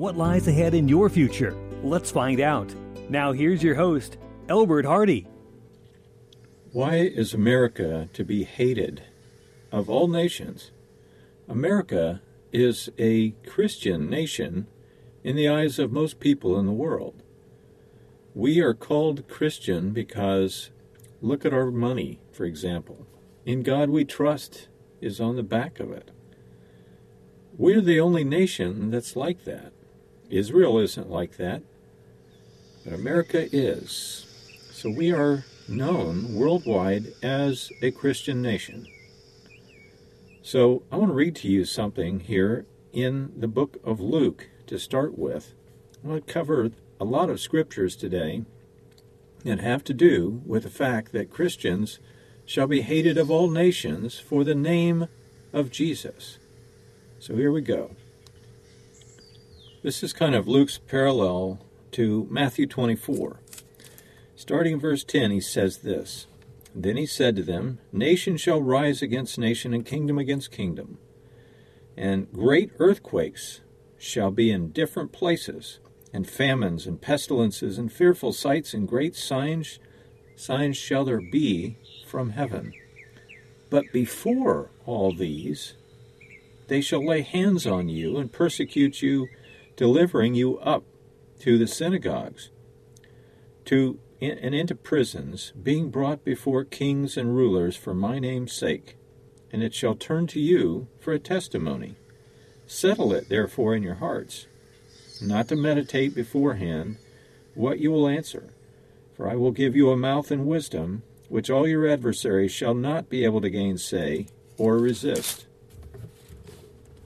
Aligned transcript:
What 0.00 0.16
lies 0.16 0.48
ahead 0.48 0.72
in 0.72 0.88
your 0.88 1.10
future? 1.10 1.54
Let's 1.82 2.10
find 2.10 2.40
out. 2.40 2.74
Now, 3.10 3.32
here's 3.32 3.62
your 3.62 3.74
host, 3.74 4.16
Elbert 4.48 4.86
Hardy. 4.86 5.26
Why 6.72 6.94
is 6.94 7.34
America 7.34 8.08
to 8.14 8.24
be 8.24 8.44
hated 8.44 9.02
of 9.70 9.90
all 9.90 10.08
nations? 10.08 10.70
America 11.50 12.22
is 12.50 12.88
a 12.96 13.32
Christian 13.46 14.08
nation 14.08 14.68
in 15.22 15.36
the 15.36 15.50
eyes 15.50 15.78
of 15.78 15.92
most 15.92 16.18
people 16.18 16.58
in 16.58 16.64
the 16.64 16.72
world. 16.72 17.22
We 18.34 18.58
are 18.60 18.72
called 18.72 19.28
Christian 19.28 19.90
because 19.90 20.70
look 21.20 21.44
at 21.44 21.52
our 21.52 21.70
money, 21.70 22.20
for 22.32 22.46
example. 22.46 23.06
In 23.44 23.62
God 23.62 23.90
we 23.90 24.06
trust 24.06 24.68
is 25.02 25.20
on 25.20 25.36
the 25.36 25.42
back 25.42 25.78
of 25.78 25.92
it. 25.92 26.10
We're 27.58 27.82
the 27.82 28.00
only 28.00 28.24
nation 28.24 28.90
that's 28.90 29.14
like 29.14 29.44
that. 29.44 29.74
Israel 30.30 30.78
isn't 30.78 31.10
like 31.10 31.36
that, 31.36 31.62
but 32.84 32.92
America 32.92 33.48
is. 33.52 34.26
So 34.72 34.90
we 34.90 35.12
are 35.12 35.44
known 35.68 36.34
worldwide 36.34 37.12
as 37.22 37.70
a 37.82 37.90
Christian 37.90 38.40
nation. 38.40 38.86
So 40.42 40.82
I 40.90 40.96
want 40.96 41.10
to 41.10 41.14
read 41.14 41.36
to 41.36 41.48
you 41.48 41.64
something 41.64 42.20
here 42.20 42.66
in 42.92 43.32
the 43.36 43.48
book 43.48 43.78
of 43.84 44.00
Luke 44.00 44.48
to 44.66 44.78
start 44.78 45.18
with. 45.18 45.54
I 46.02 46.08
want 46.08 46.26
to 46.26 46.32
cover 46.32 46.70
a 46.98 47.04
lot 47.04 47.30
of 47.30 47.40
scriptures 47.40 47.94
today 47.94 48.44
that 49.44 49.60
have 49.60 49.84
to 49.84 49.94
do 49.94 50.42
with 50.46 50.62
the 50.62 50.70
fact 50.70 51.12
that 51.12 51.30
Christians 51.30 51.98
shall 52.44 52.66
be 52.66 52.82
hated 52.82 53.16
of 53.16 53.30
all 53.30 53.50
nations 53.50 54.18
for 54.18 54.44
the 54.44 54.54
name 54.54 55.08
of 55.52 55.70
Jesus. 55.70 56.38
So 57.18 57.36
here 57.36 57.52
we 57.52 57.60
go. 57.60 57.90
This 59.82 60.02
is 60.02 60.12
kind 60.12 60.34
of 60.34 60.46
Luke's 60.46 60.76
parallel 60.76 61.58
to 61.92 62.26
Matthew 62.30 62.66
24. 62.66 63.40
Starting 64.36 64.74
in 64.74 64.78
verse 64.78 65.04
10, 65.04 65.30
he 65.30 65.40
says 65.40 65.78
this 65.78 66.26
Then 66.74 66.98
he 66.98 67.06
said 67.06 67.34
to 67.36 67.42
them, 67.42 67.78
Nation 67.90 68.36
shall 68.36 68.60
rise 68.60 69.00
against 69.00 69.38
nation, 69.38 69.72
and 69.72 69.86
kingdom 69.86 70.18
against 70.18 70.50
kingdom. 70.50 70.98
And 71.96 72.30
great 72.30 72.72
earthquakes 72.78 73.62
shall 73.96 74.30
be 74.30 74.50
in 74.50 74.72
different 74.72 75.12
places, 75.12 75.78
and 76.12 76.28
famines, 76.28 76.86
and 76.86 77.00
pestilences, 77.00 77.78
and 77.78 77.90
fearful 77.90 78.34
sights, 78.34 78.74
and 78.74 78.86
great 78.86 79.16
signs, 79.16 79.78
signs 80.36 80.76
shall 80.76 81.06
there 81.06 81.22
be 81.22 81.78
from 82.06 82.30
heaven. 82.30 82.74
But 83.70 83.86
before 83.94 84.72
all 84.84 85.14
these, 85.14 85.72
they 86.68 86.82
shall 86.82 87.02
lay 87.02 87.22
hands 87.22 87.66
on 87.66 87.88
you 87.88 88.18
and 88.18 88.30
persecute 88.30 89.00
you 89.00 89.28
delivering 89.80 90.34
you 90.34 90.58
up 90.58 90.84
to 91.38 91.56
the 91.56 91.66
synagogues, 91.66 92.50
to 93.64 93.98
and 94.20 94.54
into 94.54 94.74
prisons, 94.74 95.54
being 95.62 95.88
brought 95.88 96.22
before 96.22 96.64
kings 96.64 97.16
and 97.16 97.34
rulers 97.34 97.76
for 97.76 97.94
my 97.94 98.18
name's 98.18 98.52
sake. 98.52 98.98
And 99.50 99.62
it 99.62 99.72
shall 99.72 99.94
turn 99.94 100.26
to 100.26 100.38
you 100.38 100.88
for 101.00 101.14
a 101.14 101.18
testimony. 101.18 101.96
Settle 102.66 103.14
it, 103.14 103.30
therefore, 103.30 103.74
in 103.74 103.82
your 103.82 103.94
hearts, 103.94 104.46
not 105.22 105.48
to 105.48 105.56
meditate 105.56 106.14
beforehand 106.14 106.98
what 107.54 107.78
you 107.78 107.90
will 107.90 108.06
answer. 108.06 108.52
For 109.16 109.30
I 109.30 109.34
will 109.34 109.50
give 109.50 109.74
you 109.74 109.88
a 109.88 109.96
mouth 109.96 110.30
and 110.30 110.44
wisdom, 110.44 111.04
which 111.30 111.48
all 111.48 111.66
your 111.66 111.88
adversaries 111.88 112.52
shall 112.52 112.74
not 112.74 113.08
be 113.08 113.24
able 113.24 113.40
to 113.40 113.48
gainsay 113.48 114.26
or 114.58 114.76
resist. 114.76 115.46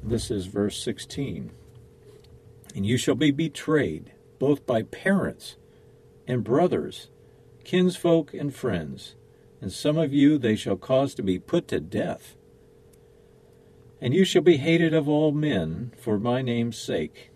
This 0.03 0.29
is 0.29 0.47
verse 0.47 0.83
16 0.83 1.53
and 2.75 2.85
you 2.85 2.97
shall 2.97 3.15
be 3.15 3.31
betrayed 3.31 4.13
both 4.39 4.67
by 4.67 4.83
parents 4.83 5.57
and 6.27 6.43
brothers, 6.43 7.09
kinsfolk 7.65 8.35
and 8.35 8.55
friends, 8.55 9.15
and 9.61 9.73
some 9.73 9.97
of 9.97 10.13
you 10.13 10.37
they 10.37 10.57
shall 10.57 10.77
cause 10.77 11.15
to 11.15 11.23
be 11.23 11.39
put 11.39 11.69
to 11.69 11.81
death. 11.81 12.37
And 14.01 14.13
you 14.13 14.25
shall 14.25 14.43
be 14.43 14.59
hated 14.59 14.93
of 14.93 15.09
all 15.09 15.33
men 15.33 15.93
for 15.99 16.19
my 16.19 16.43
name's 16.43 16.77
sake. 16.77 17.31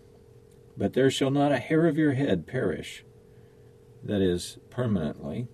But 0.77 0.93
there 0.93 1.09
shall 1.09 1.31
not 1.31 1.51
a 1.51 1.57
hair 1.57 1.87
of 1.87 1.97
your 1.97 2.13
head 2.13 2.45
perish, 2.45 3.03
that 4.03 4.21
is, 4.21 4.59
permanently. 4.69 5.47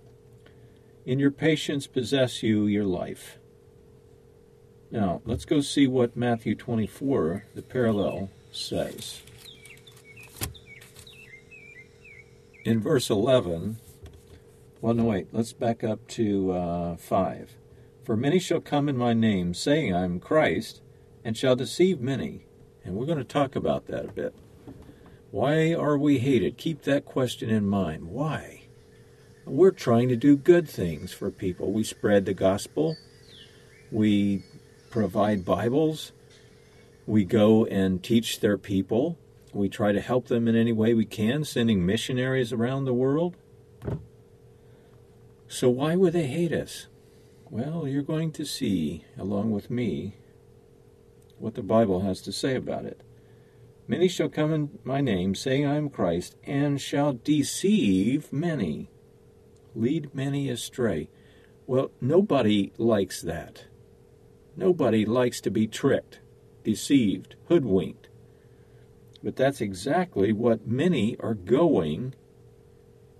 In 1.05 1.19
your 1.19 1.31
patience 1.31 1.87
possess 1.87 2.43
you 2.43 2.65
your 2.65 2.83
life. 2.83 3.37
Now, 4.91 5.21
let's 5.25 5.45
go 5.45 5.61
see 5.61 5.87
what 5.87 6.17
Matthew 6.17 6.55
24, 6.55 7.45
the 7.55 7.61
parallel, 7.61 8.29
says. 8.51 9.21
In 12.65 12.81
verse 12.81 13.11
11, 13.11 13.77
well, 14.81 14.95
no, 14.95 15.05
wait, 15.05 15.27
let's 15.31 15.53
back 15.53 15.83
up 15.83 16.05
to 16.09 16.51
uh, 16.51 16.97
5. 16.97 17.55
For 18.03 18.17
many 18.17 18.39
shall 18.39 18.59
come 18.59 18.89
in 18.89 18.97
my 18.97 19.13
name, 19.13 19.53
saying, 19.53 19.93
I 19.93 20.03
am 20.03 20.19
Christ, 20.19 20.81
and 21.23 21.37
shall 21.37 21.55
deceive 21.55 22.01
many. 22.01 22.47
And 22.83 22.95
we're 22.95 23.05
going 23.05 23.19
to 23.19 23.23
talk 23.23 23.55
about 23.55 23.85
that 23.87 24.05
a 24.05 24.11
bit. 24.11 24.35
Why 25.29 25.73
are 25.73 25.97
we 25.97 26.17
hated? 26.17 26.57
Keep 26.57 26.83
that 26.83 27.05
question 27.05 27.49
in 27.49 27.67
mind. 27.67 28.09
Why? 28.09 28.63
We're 29.45 29.71
trying 29.71 30.09
to 30.09 30.15
do 30.15 30.35
good 30.35 30.67
things 30.67 31.13
for 31.13 31.29
people. 31.29 31.71
We 31.71 31.83
spread 31.83 32.25
the 32.25 32.33
gospel, 32.33 32.97
we 33.91 34.43
provide 34.89 35.45
Bibles, 35.45 36.13
we 37.05 37.25
go 37.25 37.65
and 37.65 38.03
teach 38.03 38.39
their 38.39 38.57
people, 38.57 39.19
we 39.55 39.69
try 39.69 39.91
to 39.91 40.01
help 40.01 40.27
them 40.27 40.47
in 40.47 40.55
any 40.55 40.73
way 40.73 40.93
we 40.93 41.05
can, 41.05 41.43
sending 41.43 41.85
missionaries 41.85 42.51
around 42.51 42.85
the 42.85 42.93
world. 42.93 43.37
So, 45.47 45.69
why 45.69 45.95
would 45.95 46.13
they 46.13 46.27
hate 46.27 46.51
us? 46.51 46.87
Well, 47.49 47.87
you're 47.87 48.03
going 48.03 48.31
to 48.33 48.45
see, 48.45 49.05
along 49.17 49.51
with 49.51 49.69
me, 49.69 50.17
what 51.39 51.55
the 51.55 51.63
Bible 51.63 52.01
has 52.01 52.21
to 52.23 52.31
say 52.31 52.55
about 52.55 52.85
it. 52.85 53.01
Many 53.87 54.07
shall 54.07 54.29
come 54.29 54.51
in 54.51 54.79
my 54.83 54.99
name, 54.99 55.35
saying, 55.35 55.65
I 55.65 55.75
am 55.75 55.89
Christ, 55.89 56.35
and 56.45 56.81
shall 56.81 57.13
deceive 57.13 58.33
many, 58.33 58.89
lead 59.73 60.13
many 60.13 60.49
astray. 60.49 61.07
Well, 61.67 61.91
nobody 62.01 62.73
likes 62.77 63.21
that. 63.21 63.65
Nobody 64.57 65.05
likes 65.05 65.39
to 65.41 65.51
be 65.51 65.67
tricked, 65.67 66.19
deceived, 66.63 67.35
hoodwinked. 67.47 68.09
But 69.25 69.37
that's 69.37 69.59
exactly 69.59 70.31
what 70.31 70.67
many 70.67 71.17
are 71.19 71.33
going 71.33 72.13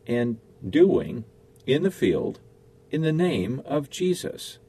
and 0.05 0.37
doing 0.63 1.25
in 1.65 1.81
the 1.81 1.89
field 1.89 2.39
in 2.91 3.01
the 3.01 3.11
name 3.11 3.63
of 3.65 3.89
Jesus. 3.89 4.59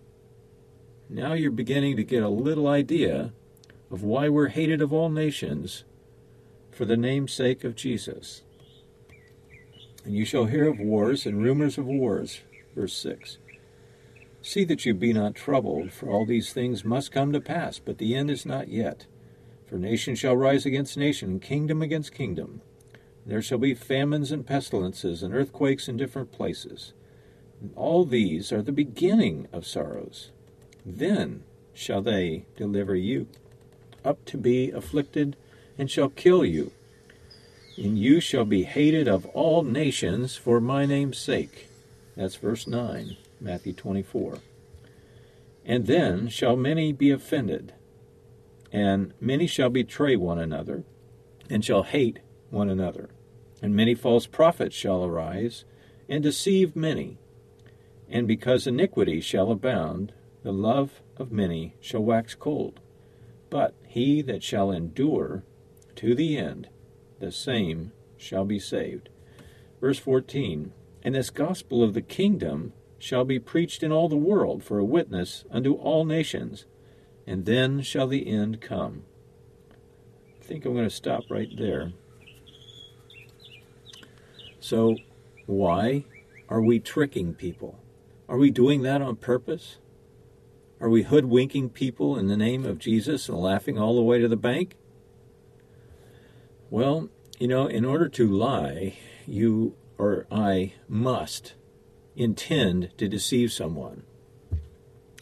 Now 1.11 1.35
you're 1.35 1.51
beginning 1.51 1.97
to 1.99 2.05
get 2.05 2.23
a 2.23 2.31
little 2.31 2.67
idea 2.67 3.35
of 3.91 4.03
why 4.03 4.31
we're 4.31 4.49
hated 4.49 4.81
of 4.81 4.95
all 4.95 5.11
nations 5.11 5.85
for 6.71 6.87
the 6.87 6.97
name's 6.97 7.35
sake 7.35 7.65
of 7.65 7.77
Jesus. 7.77 8.43
And 10.07 10.15
you 10.15 10.25
shall 10.25 10.47
hear 10.47 10.67
of 10.67 10.81
wars 10.81 11.27
and 11.27 11.43
rumors 11.43 11.77
of 11.77 11.85
wars. 11.85 12.41
Verse 12.75 12.97
6. 12.97 13.37
See 14.41 14.65
that 14.65 14.87
you 14.87 14.95
be 14.95 15.13
not 15.13 15.35
troubled, 15.35 15.93
for 15.93 16.09
all 16.09 16.25
these 16.25 16.55
things 16.55 16.83
must 16.83 17.13
come 17.13 17.31
to 17.35 17.43
pass, 17.43 17.79
but 17.79 17.99
the 17.99 18.15
end 18.15 18.31
is 18.31 18.47
not 18.47 18.69
yet. 18.69 19.05
For 19.67 19.77
nation 19.77 20.15
shall 20.15 20.37
rise 20.37 20.65
against 20.65 20.97
nation, 20.97 21.31
and 21.31 21.43
kingdom 21.43 21.83
against 21.83 22.15
kingdom. 22.15 22.61
There 23.25 23.43
shall 23.43 23.59
be 23.59 23.75
famines 23.75 24.31
and 24.31 24.47
pestilences 24.47 25.23
and 25.23 25.35
earthquakes 25.35 25.89
in 25.89 25.97
different 25.97 26.31
places. 26.31 26.93
And 27.61 27.73
all 27.75 28.05
these 28.05 28.53
are 28.53 28.63
the 28.63 28.71
beginning 28.71 29.49
of 29.53 29.67
sorrows. 29.67 30.31
Then 30.85 31.43
shall 31.75 32.01
they 32.01 32.47
deliver 32.57 32.95
you 32.95 33.27
up 34.05 34.25
to 34.27 34.39
be 34.39 34.71
afflicted, 34.71 35.37
and 35.77 35.91
shall 35.91 36.09
kill 36.09 36.45
you. 36.45 36.71
And 37.77 37.99
you 37.99 38.21
shall 38.21 38.45
be 38.45 38.63
hated 38.63 39.09
of 39.09 39.27
all 39.27 39.63
nations 39.65 40.37
for 40.37 40.61
my 40.61 40.87
name's 40.87 41.19
sake. 41.19 41.69
That's 42.17 42.37
verse 42.37 42.67
9, 42.67 43.17
Matthew 43.41 43.73
24. 43.73 44.39
And 45.67 45.87
then 45.87 46.29
shall 46.29 46.57
many 46.57 46.93
be 46.93 47.11
offended 47.11 47.75
and 48.77 49.15
many 49.19 49.47
shall 49.47 49.71
betray 49.71 50.17
one 50.17 50.39
another, 50.39 50.85
and 51.49 51.65
shall 51.65 51.83
hate 51.83 52.19
one 52.51 52.69
another. 52.69 53.09
And 53.63 53.75
many 53.75 53.95
false 53.95 54.27
prophets 54.27 54.77
shall 54.77 55.03
arise, 55.03 55.65
and 56.11 56.23
deceive 56.23 56.77
many. 56.77 57.17
And 58.07 58.29
because 58.29 58.67
iniquity 58.67 59.23
shall 59.23 59.51
abound, 59.51 60.13
the 60.43 60.53
love 60.53 61.01
of 61.17 61.33
many 61.33 61.75
shall 61.81 62.03
wax 62.03 62.35
cold. 62.35 62.81
But 63.49 63.75
he 63.87 64.21
that 64.21 64.43
shall 64.43 64.71
endure 64.71 65.43
to 65.95 66.15
the 66.15 66.37
end, 66.37 66.69
the 67.19 67.33
same 67.33 67.93
shall 68.19 68.45
be 68.45 68.59
saved. 68.59 69.09
Verse 69.81 69.99
14 69.99 70.71
And 71.03 71.15
this 71.15 71.31
gospel 71.31 71.83
of 71.83 71.95
the 71.95 72.03
kingdom 72.03 72.75
shall 72.99 73.25
be 73.25 73.39
preached 73.39 73.83
in 73.83 73.91
all 73.91 74.11
the 74.11 74.17
world 74.17 74.63
for 74.63 74.79
a 74.79 74.85
witness 74.85 75.47
unto 75.51 75.73
all 75.73 76.05
nations 76.05 76.67
and 77.27 77.45
then 77.45 77.81
shall 77.83 78.07
the 78.07 78.27
end 78.27 78.61
come. 78.61 79.05
I 80.41 80.45
think 80.45 80.65
I'm 80.65 80.75
going 80.75 80.85
to 80.85 80.91
stop 80.91 81.25
right 81.29 81.51
there 81.57 81.93
So, 84.67 84.97
why 85.47 86.07
are 86.49 86.61
we 86.61 86.81
tricking 86.81 87.35
people? 87.35 87.79
Are 88.29 88.37
we 88.37 88.51
doing 88.51 88.83
that 88.83 89.01
on 89.01 89.15
purpose? 89.15 89.79
Are 90.81 90.89
we 90.89 91.05
hoodwinking 91.05 91.71
people 91.71 92.19
in 92.19 92.27
the 92.27 92.37
name 92.37 92.67
of 92.67 92.81
Jesus 92.81 93.29
and 93.29 93.39
laughing 93.39 93.79
all 93.79 93.95
the 93.95 94.03
way 94.03 94.19
to 94.19 94.27
the 94.27 94.35
bank? 94.35 94.75
Well, 96.69 97.09
you 97.39 97.47
know, 97.47 97.69
in 97.69 97.85
order 97.85 98.09
to 98.09 98.27
lie, 98.29 98.99
you 99.25 99.77
or 99.99 100.27
I 100.33 100.73
must 100.89 101.55
intend 102.17 102.91
to 102.99 103.07
deceive 103.07 103.53
someone. 103.53 104.03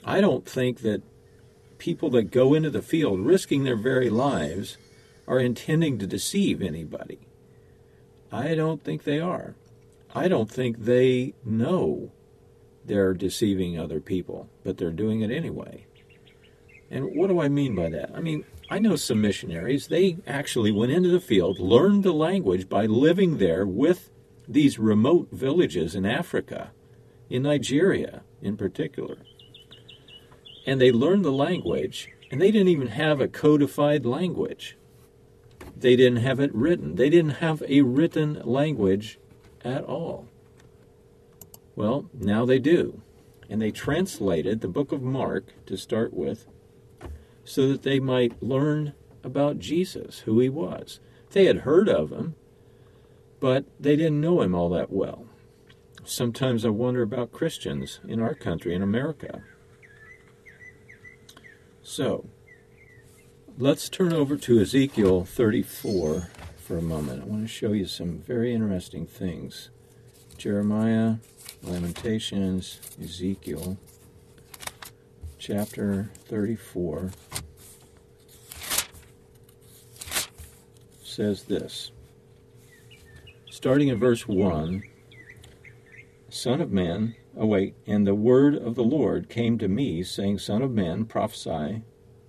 I 0.02 0.22
don't 0.22 0.46
think 0.48 0.80
that 0.80 1.02
people 1.84 2.08
that 2.08 2.30
go 2.30 2.54
into 2.54 2.70
the 2.70 2.80
field 2.80 3.20
risking 3.20 3.62
their 3.62 3.76
very 3.76 4.08
lives 4.08 4.78
are 5.28 5.38
intending 5.38 5.98
to 5.98 6.06
deceive 6.06 6.62
anybody. 6.62 7.18
I 8.32 8.54
don't 8.54 8.82
think 8.82 9.04
they 9.04 9.20
are. 9.20 9.54
I 10.14 10.28
don't 10.28 10.50
think 10.50 10.78
they 10.78 11.34
know 11.44 12.10
they're 12.86 13.12
deceiving 13.12 13.78
other 13.78 14.00
people, 14.00 14.48
but 14.64 14.78
they're 14.78 14.90
doing 14.90 15.20
it 15.20 15.30
anyway. 15.30 15.84
And 16.90 17.14
what 17.14 17.26
do 17.26 17.38
I 17.42 17.50
mean 17.50 17.74
by 17.74 17.90
that? 17.90 18.12
I 18.14 18.20
mean, 18.20 18.46
I 18.70 18.78
know 18.78 18.96
some 18.96 19.20
missionaries, 19.20 19.88
they 19.88 20.16
actually 20.26 20.72
went 20.72 20.92
into 20.92 21.10
the 21.10 21.20
field, 21.20 21.58
learned 21.58 22.02
the 22.02 22.14
language 22.14 22.66
by 22.66 22.86
living 22.86 23.36
there 23.36 23.66
with 23.66 24.08
these 24.48 24.78
remote 24.78 25.28
villages 25.32 25.94
in 25.94 26.06
Africa, 26.06 26.70
in 27.28 27.42
Nigeria 27.42 28.22
in 28.40 28.56
particular. 28.56 29.18
And 30.66 30.80
they 30.80 30.92
learned 30.92 31.24
the 31.24 31.32
language, 31.32 32.08
and 32.30 32.40
they 32.40 32.50
didn't 32.50 32.68
even 32.68 32.88
have 32.88 33.20
a 33.20 33.28
codified 33.28 34.06
language. 34.06 34.76
They 35.76 35.96
didn't 35.96 36.22
have 36.22 36.40
it 36.40 36.54
written. 36.54 36.94
They 36.94 37.10
didn't 37.10 37.36
have 37.36 37.62
a 37.68 37.82
written 37.82 38.40
language 38.44 39.18
at 39.64 39.84
all. 39.84 40.28
Well, 41.76 42.08
now 42.14 42.44
they 42.44 42.58
do. 42.58 43.02
And 43.48 43.60
they 43.60 43.70
translated 43.70 44.60
the 44.60 44.68
book 44.68 44.92
of 44.92 45.02
Mark 45.02 45.52
to 45.66 45.76
start 45.76 46.14
with 46.14 46.46
so 47.44 47.68
that 47.68 47.82
they 47.82 48.00
might 48.00 48.42
learn 48.42 48.94
about 49.22 49.58
Jesus, 49.58 50.20
who 50.20 50.40
he 50.40 50.48
was. 50.48 51.00
They 51.32 51.44
had 51.44 51.58
heard 51.58 51.88
of 51.88 52.10
him, 52.10 52.36
but 53.40 53.64
they 53.78 53.96
didn't 53.96 54.20
know 54.20 54.40
him 54.40 54.54
all 54.54 54.70
that 54.70 54.90
well. 54.90 55.26
Sometimes 56.04 56.64
I 56.64 56.70
wonder 56.70 57.02
about 57.02 57.32
Christians 57.32 58.00
in 58.06 58.20
our 58.20 58.34
country, 58.34 58.74
in 58.74 58.82
America. 58.82 59.42
So, 61.86 62.24
let's 63.58 63.90
turn 63.90 64.14
over 64.14 64.38
to 64.38 64.58
Ezekiel 64.58 65.26
34 65.26 66.30
for 66.56 66.78
a 66.78 66.82
moment. 66.82 67.22
I 67.22 67.26
want 67.26 67.42
to 67.42 67.46
show 67.46 67.72
you 67.72 67.84
some 67.84 68.20
very 68.20 68.54
interesting 68.54 69.04
things. 69.06 69.68
Jeremiah, 70.38 71.16
Lamentations, 71.62 72.80
Ezekiel, 72.98 73.76
chapter 75.38 76.10
34 76.24 77.10
says 81.02 81.42
this. 81.42 81.92
Starting 83.50 83.88
in 83.88 83.98
verse 83.98 84.26
1 84.26 84.82
Son 86.30 86.62
of 86.62 86.72
man, 86.72 87.14
oh 87.36 87.46
wait, 87.46 87.74
and 87.86 88.06
the 88.06 88.14
word 88.14 88.54
of 88.54 88.74
the 88.74 88.84
Lord 88.84 89.28
came 89.28 89.58
to 89.58 89.68
me, 89.68 90.02
saying, 90.02 90.38
Son 90.38 90.62
of 90.62 90.70
man, 90.70 91.04
prophesy 91.04 91.82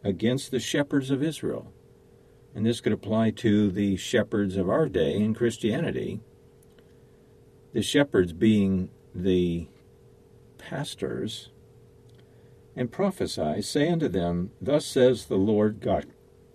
against 0.03 0.51
the 0.51 0.59
shepherds 0.59 1.11
of 1.11 1.23
Israel. 1.23 1.71
And 2.53 2.65
this 2.65 2.79
could 2.79 2.93
apply 2.93 3.31
to 3.31 3.69
the 3.69 3.97
shepherds 3.97 4.55
of 4.55 4.69
our 4.69 4.87
day 4.87 5.15
in 5.15 5.33
Christianity. 5.33 6.21
The 7.73 7.81
shepherds 7.81 8.31
being 8.31 8.89
the 9.13 9.67
pastors 10.57 11.49
and 12.75 12.91
prophesy, 12.91 13.61
say 13.61 13.89
unto 13.89 14.07
them, 14.07 14.51
Thus 14.61 14.85
says 14.85 15.25
the 15.25 15.37
Lord 15.37 15.79
God, 15.79 16.07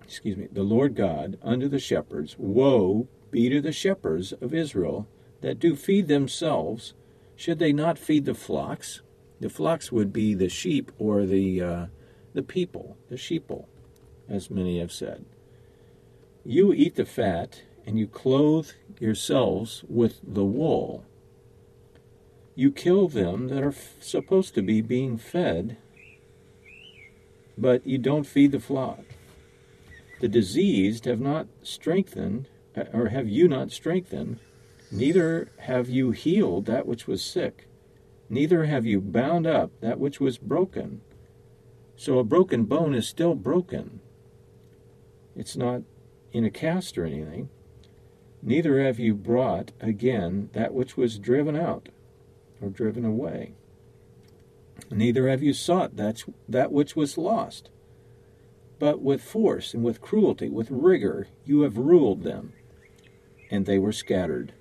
excuse 0.02 0.37
me, 0.37 0.49
the 0.52 0.62
Lord 0.62 0.94
God 0.94 1.38
unto 1.43 1.69
the 1.69 1.79
shepherds, 1.79 2.37
Woe 2.38 3.08
be 3.31 3.49
to 3.49 3.61
the 3.61 3.73
shepherds 3.73 4.32
of 4.32 4.52
Israel 4.52 5.08
that 5.41 5.58
do 5.58 5.76
feed 5.76 6.08
themselves. 6.08 6.94
Should 7.40 7.58
they 7.58 7.72
not 7.72 7.98
feed 7.98 8.26
the 8.26 8.34
flocks? 8.34 9.00
The 9.40 9.48
flocks 9.48 9.90
would 9.90 10.12
be 10.12 10.34
the 10.34 10.50
sheep 10.50 10.92
or 10.98 11.25
the 11.25 11.62
uh, 11.62 11.87
the 12.34 12.42
people, 12.42 12.98
the 13.08 13.16
sheeple, 13.16 13.64
as 14.28 14.50
many 14.50 14.78
have 14.78 14.92
said. 14.92 15.25
You 16.44 16.75
eat 16.75 16.96
the 16.96 17.06
fat, 17.06 17.62
and 17.87 17.98
you 17.98 18.06
clothe 18.06 18.72
yourselves 18.98 19.84
with 19.88 20.20
the 20.22 20.44
wool. 20.44 21.06
You 22.56 22.70
kill 22.70 23.08
them 23.08 23.48
that 23.48 23.62
are 23.62 23.69
f- 23.69 23.94
supposed 24.00 24.54
to 24.56 24.60
be 24.60 24.82
being 24.82 25.16
fed, 25.16 25.78
but 27.56 27.87
you 27.87 27.96
don't 27.96 28.26
feed 28.26 28.52
the 28.52 28.60
flock. 28.60 29.00
The 30.20 30.28
diseased 30.28 31.06
have 31.06 31.22
not 31.22 31.46
strengthened, 31.62 32.48
uh, 32.76 32.84
or 32.92 33.08
have 33.08 33.31
you 33.31 33.48
not 33.48 33.72
strengthened, 33.72 34.40
neither 34.90 35.50
have 35.58 35.88
you 35.88 36.10
healed 36.10 36.66
that 36.66 36.87
which 36.87 37.06
was 37.06 37.22
sick, 37.25 37.69
neither 38.28 38.64
have 38.64 38.87
you 38.87 39.00
bound 39.00 39.46
up 39.46 39.70
that 39.81 39.98
which 39.98 40.20
was 40.20 40.38
broken. 40.38 41.00
So 41.96 42.19
a 42.19 42.25
broken 42.25 42.64
bone 42.64 42.94
is 42.94 43.06
still 43.06 43.34
broken. 43.34 44.00
It's 45.37 45.56
not 45.56 45.82
in 46.32 46.44
a 46.44 46.50
cast 46.50 46.96
or 46.96 47.04
anything. 47.04 47.50
Neither 48.42 48.82
have 48.82 48.98
you 48.98 49.14
brought 49.14 49.72
again 49.81 50.48
that 50.54 50.72
which 50.72 50.96
was 50.96 51.19
driven 51.19 51.56
out 51.56 51.90
or 52.60 52.70
driven 52.70 53.04
away. 53.04 53.52
Neither 54.90 55.28
have 55.28 55.42
you 55.42 55.52
sought 55.52 55.96
that, 55.96 56.25
that 56.48 56.72
which 56.72 56.96
was 56.96 57.19
lost. 57.19 57.69
But 58.78 59.02
with 59.02 59.20
force 59.20 59.75
and 59.75 59.84
with 59.84 60.00
cruelty, 60.00 60.48
with 60.48 60.70
rigor, 60.70 61.28
you 61.44 61.62
have 61.62 61.76
ruled 61.76 62.22
them. 62.22 62.54
And 63.50 63.66
they 63.66 63.78
were 63.78 63.92
scattered. 63.92 64.54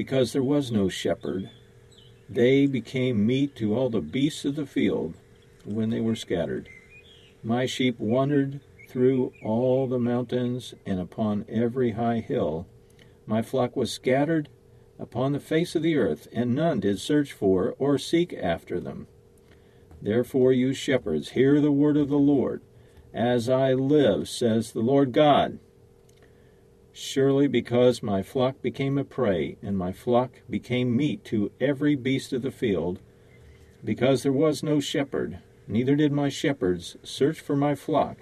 Because 0.00 0.32
there 0.32 0.42
was 0.42 0.72
no 0.72 0.88
shepherd, 0.88 1.50
they 2.26 2.64
became 2.64 3.26
meat 3.26 3.54
to 3.56 3.76
all 3.76 3.90
the 3.90 4.00
beasts 4.00 4.46
of 4.46 4.56
the 4.56 4.64
field 4.64 5.12
when 5.66 5.90
they 5.90 6.00
were 6.00 6.16
scattered. 6.16 6.70
My 7.42 7.66
sheep 7.66 8.00
wandered 8.00 8.60
through 8.88 9.34
all 9.44 9.86
the 9.86 9.98
mountains 9.98 10.72
and 10.86 10.98
upon 10.98 11.44
every 11.50 11.90
high 11.90 12.20
hill. 12.20 12.66
My 13.26 13.42
flock 13.42 13.76
was 13.76 13.92
scattered 13.92 14.48
upon 14.98 15.32
the 15.32 15.38
face 15.38 15.74
of 15.74 15.82
the 15.82 15.96
earth, 15.96 16.28
and 16.32 16.54
none 16.54 16.80
did 16.80 16.98
search 16.98 17.34
for 17.34 17.74
or 17.78 17.98
seek 17.98 18.32
after 18.32 18.80
them. 18.80 19.06
Therefore, 20.00 20.50
you 20.54 20.72
shepherds, 20.72 21.32
hear 21.32 21.60
the 21.60 21.70
word 21.70 21.98
of 21.98 22.08
the 22.08 22.18
Lord. 22.18 22.62
As 23.12 23.50
I 23.50 23.74
live, 23.74 24.30
says 24.30 24.72
the 24.72 24.80
Lord 24.80 25.12
God. 25.12 25.58
Surely 26.92 27.46
because 27.46 28.02
my 28.02 28.22
flock 28.22 28.60
became 28.62 28.98
a 28.98 29.04
prey, 29.04 29.56
and 29.62 29.78
my 29.78 29.92
flock 29.92 30.40
became 30.48 30.96
meat 30.96 31.24
to 31.24 31.52
every 31.60 31.94
beast 31.94 32.32
of 32.32 32.42
the 32.42 32.50
field, 32.50 32.98
because 33.84 34.22
there 34.22 34.32
was 34.32 34.62
no 34.62 34.80
shepherd, 34.80 35.38
neither 35.68 35.96
did 35.96 36.12
my 36.12 36.28
shepherds 36.28 36.96
search 37.02 37.40
for 37.40 37.56
my 37.56 37.74
flock, 37.74 38.18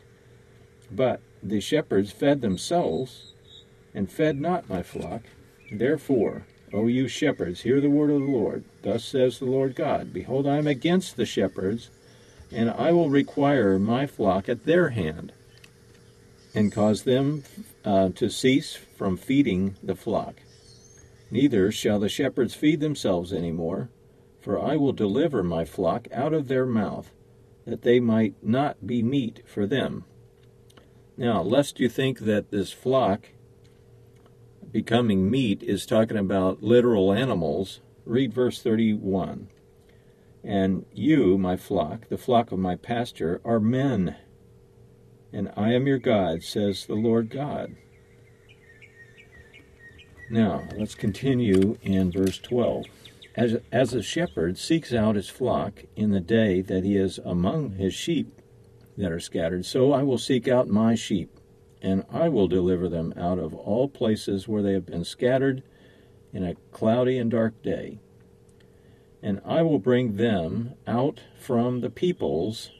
but 0.90 1.20
the 1.42 1.60
shepherds 1.60 2.12
fed 2.12 2.40
themselves, 2.40 3.32
and 3.94 4.10
fed 4.10 4.40
not 4.40 4.68
my 4.68 4.82
flock. 4.82 5.22
Therefore, 5.72 6.46
O 6.72 6.86
you 6.86 7.08
shepherds, 7.08 7.62
hear 7.62 7.80
the 7.80 7.90
word 7.90 8.10
of 8.10 8.20
the 8.20 8.26
Lord. 8.26 8.64
Thus 8.82 9.04
says 9.04 9.38
the 9.38 9.46
Lord 9.46 9.74
God 9.74 10.12
Behold, 10.12 10.46
I 10.46 10.58
am 10.58 10.66
against 10.66 11.16
the 11.16 11.26
shepherds, 11.26 11.90
and 12.52 12.70
I 12.70 12.92
will 12.92 13.10
require 13.10 13.78
my 13.78 14.06
flock 14.06 14.48
at 14.48 14.64
their 14.64 14.90
hand, 14.90 15.32
and 16.54 16.72
cause 16.72 17.02
them 17.02 17.44
uh, 17.84 18.08
to 18.10 18.28
cease 18.28 18.76
from 18.96 19.16
feeding 19.16 19.76
the 19.82 19.94
flock. 19.94 20.36
Neither 21.30 21.70
shall 21.70 21.98
the 21.98 22.08
shepherds 22.08 22.54
feed 22.54 22.80
themselves 22.80 23.32
any 23.32 23.52
more, 23.52 23.90
for 24.40 24.60
I 24.60 24.76
will 24.76 24.92
deliver 24.92 25.42
my 25.42 25.64
flock 25.64 26.08
out 26.12 26.32
of 26.32 26.48
their 26.48 26.64
mouth, 26.64 27.10
that 27.66 27.82
they 27.82 28.00
might 28.00 28.34
not 28.42 28.86
be 28.86 29.02
meat 29.02 29.42
for 29.46 29.66
them. 29.66 30.04
Now, 31.16 31.42
lest 31.42 31.80
you 31.80 31.88
think 31.88 32.20
that 32.20 32.50
this 32.50 32.72
flock 32.72 33.28
becoming 34.70 35.30
meat 35.30 35.62
is 35.62 35.84
talking 35.84 36.16
about 36.16 36.62
literal 36.62 37.12
animals, 37.12 37.80
read 38.04 38.32
verse 38.32 38.62
31. 38.62 39.48
And 40.44 40.86
you, 40.92 41.36
my 41.36 41.56
flock, 41.56 42.08
the 42.08 42.16
flock 42.16 42.52
of 42.52 42.58
my 42.58 42.76
pasture, 42.76 43.40
are 43.44 43.60
men, 43.60 44.16
and 45.32 45.52
I 45.56 45.72
am 45.72 45.86
your 45.86 45.98
God, 45.98 46.42
says 46.42 46.86
the 46.86 46.94
Lord 46.94 47.30
God. 47.30 47.76
Now, 50.30 50.64
let's 50.76 50.94
continue 50.94 51.78
in 51.82 52.12
verse 52.12 52.38
12. 52.38 52.86
As, 53.34 53.56
as 53.72 53.94
a 53.94 54.02
shepherd 54.02 54.58
seeks 54.58 54.92
out 54.92 55.16
his 55.16 55.28
flock 55.28 55.84
in 55.96 56.10
the 56.10 56.20
day 56.20 56.60
that 56.60 56.84
he 56.84 56.96
is 56.96 57.18
among 57.24 57.72
his 57.72 57.94
sheep 57.94 58.42
that 58.96 59.12
are 59.12 59.20
scattered, 59.20 59.64
so 59.64 59.92
I 59.92 60.02
will 60.02 60.18
seek 60.18 60.48
out 60.48 60.68
my 60.68 60.94
sheep 60.94 61.38
and 61.80 62.04
I 62.10 62.28
will 62.28 62.48
deliver 62.48 62.88
them 62.88 63.14
out 63.16 63.38
of 63.38 63.54
all 63.54 63.88
places 63.88 64.48
where 64.48 64.62
they 64.62 64.72
have 64.72 64.86
been 64.86 65.04
scattered, 65.04 65.62
in 66.32 66.44
a 66.44 66.54
cloudy 66.72 67.18
and 67.18 67.30
dark 67.30 67.62
day. 67.62 67.98
And 69.22 69.40
I 69.44 69.62
will 69.62 69.78
bring 69.78 70.16
them 70.16 70.74
out 70.86 71.20
from 71.40 71.80
the 71.80 71.90
peoples 71.90 72.70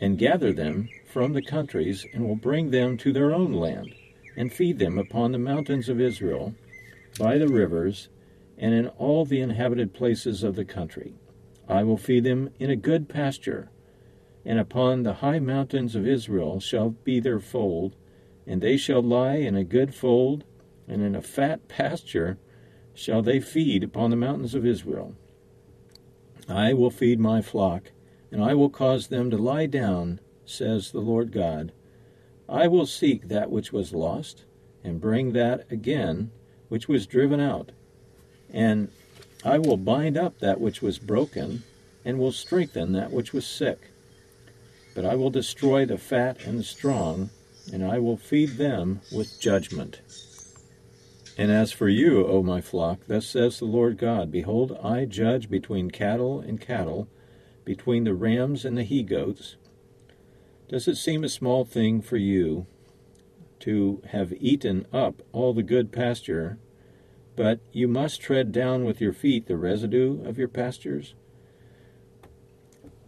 and 0.00 0.18
gather 0.18 0.52
them 0.52 0.88
from 1.10 1.32
the 1.32 1.42
countries, 1.42 2.06
and 2.14 2.26
will 2.26 2.36
bring 2.36 2.70
them 2.70 2.96
to 2.96 3.12
their 3.12 3.34
own 3.34 3.52
land, 3.52 3.92
and 4.36 4.52
feed 4.52 4.78
them 4.78 4.96
upon 4.96 5.32
the 5.32 5.38
mountains 5.38 5.88
of 5.88 6.00
Israel, 6.00 6.54
by 7.18 7.36
the 7.36 7.48
rivers, 7.48 8.08
and 8.56 8.72
in 8.72 8.86
all 8.88 9.24
the 9.24 9.40
inhabited 9.40 9.92
places 9.92 10.42
of 10.42 10.54
the 10.54 10.64
country. 10.64 11.14
I 11.68 11.82
will 11.82 11.96
feed 11.96 12.24
them 12.24 12.50
in 12.58 12.70
a 12.70 12.76
good 12.76 13.08
pasture, 13.08 13.70
and 14.44 14.58
upon 14.58 15.02
the 15.02 15.14
high 15.14 15.38
mountains 15.38 15.96
of 15.96 16.06
Israel 16.06 16.60
shall 16.60 16.90
be 16.90 17.20
their 17.20 17.40
fold, 17.40 17.96
and 18.46 18.60
they 18.60 18.76
shall 18.76 19.02
lie 19.02 19.36
in 19.36 19.56
a 19.56 19.64
good 19.64 19.94
fold, 19.94 20.44
and 20.86 21.02
in 21.02 21.14
a 21.14 21.22
fat 21.22 21.68
pasture 21.68 22.38
shall 22.94 23.22
they 23.22 23.40
feed 23.40 23.82
upon 23.82 24.10
the 24.10 24.16
mountains 24.16 24.54
of 24.54 24.66
Israel. 24.66 25.14
I 26.48 26.72
will 26.72 26.90
feed 26.90 27.20
my 27.20 27.42
flock, 27.42 27.92
and 28.30 28.42
I 28.42 28.54
will 28.54 28.70
cause 28.70 29.08
them 29.08 29.30
to 29.30 29.36
lie 29.36 29.66
down, 29.66 30.20
says 30.50 30.90
the 30.90 31.00
Lord 31.00 31.32
God. 31.32 31.72
I 32.48 32.66
will 32.66 32.86
seek 32.86 33.28
that 33.28 33.50
which 33.50 33.72
was 33.72 33.92
lost, 33.92 34.44
and 34.82 35.00
bring 35.00 35.32
that 35.32 35.70
again 35.70 36.30
which 36.68 36.88
was 36.88 37.06
driven 37.06 37.40
out. 37.40 37.72
And 38.52 38.90
I 39.44 39.58
will 39.58 39.76
bind 39.76 40.16
up 40.16 40.38
that 40.40 40.60
which 40.60 40.82
was 40.82 40.98
broken, 40.98 41.62
and 42.04 42.18
will 42.18 42.32
strengthen 42.32 42.92
that 42.92 43.12
which 43.12 43.32
was 43.32 43.46
sick. 43.46 43.90
But 44.94 45.04
I 45.04 45.14
will 45.14 45.30
destroy 45.30 45.86
the 45.86 45.98
fat 45.98 46.44
and 46.44 46.58
the 46.58 46.64
strong, 46.64 47.30
and 47.72 47.84
I 47.84 47.98
will 47.98 48.16
feed 48.16 48.56
them 48.56 49.00
with 49.12 49.40
judgment. 49.40 50.00
And 51.38 51.50
as 51.50 51.72
for 51.72 51.88
you, 51.88 52.26
O 52.26 52.42
my 52.42 52.60
flock, 52.60 53.06
thus 53.06 53.26
says 53.26 53.58
the 53.58 53.64
Lord 53.64 53.96
God 53.96 54.30
Behold, 54.30 54.78
I 54.82 55.04
judge 55.04 55.48
between 55.48 55.90
cattle 55.90 56.40
and 56.40 56.60
cattle, 56.60 57.08
between 57.64 58.04
the 58.04 58.14
rams 58.14 58.64
and 58.64 58.76
the 58.76 58.82
he 58.82 59.02
goats. 59.02 59.56
Does 60.70 60.86
it 60.86 60.98
seem 60.98 61.24
a 61.24 61.28
small 61.28 61.64
thing 61.64 62.00
for 62.00 62.16
you 62.16 62.68
to 63.58 64.02
have 64.10 64.32
eaten 64.38 64.86
up 64.92 65.20
all 65.32 65.52
the 65.52 65.64
good 65.64 65.90
pasture, 65.90 66.58
but 67.34 67.58
you 67.72 67.88
must 67.88 68.20
tread 68.20 68.52
down 68.52 68.84
with 68.84 69.00
your 69.00 69.12
feet 69.12 69.48
the 69.48 69.56
residue 69.56 70.24
of 70.24 70.38
your 70.38 70.46
pastures? 70.46 71.14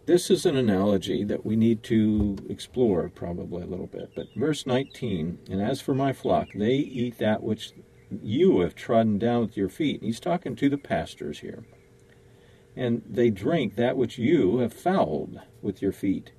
This 0.05 0.29
is 0.29 0.45
an 0.45 0.57
analogy 0.57 1.23
that 1.23 1.45
we 1.45 1.55
need 1.55 1.83
to 1.83 2.35
explore 2.49 3.07
probably 3.07 3.63
a 3.63 3.67
little 3.67 3.87
bit. 3.87 4.11
But 4.13 4.27
verse 4.35 4.65
19, 4.65 5.39
and 5.49 5.61
as 5.61 5.79
for 5.79 5.95
my 5.95 6.11
flock, 6.11 6.49
they 6.53 6.75
eat 6.75 7.17
that 7.19 7.43
which 7.43 7.71
you 8.21 8.59
have 8.59 8.75
trodden 8.75 9.17
down 9.17 9.39
with 9.39 9.55
your 9.55 9.69
feet. 9.69 10.03
He's 10.03 10.19
talking 10.19 10.57
to 10.57 10.67
the 10.67 10.77
pastors 10.77 11.39
here. 11.39 11.63
And 12.75 13.03
they 13.09 13.29
drink 13.29 13.75
that 13.75 13.95
which 13.95 14.17
you 14.17 14.57
have 14.57 14.73
fouled 14.73 15.39
with 15.61 15.81
your 15.81 15.93
feet. 15.93 16.33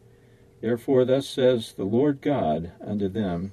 Therefore, 0.65 1.05
thus 1.05 1.29
says 1.29 1.75
the 1.75 1.85
Lord 1.85 2.23
God 2.23 2.73
unto 2.81 3.07
them 3.07 3.53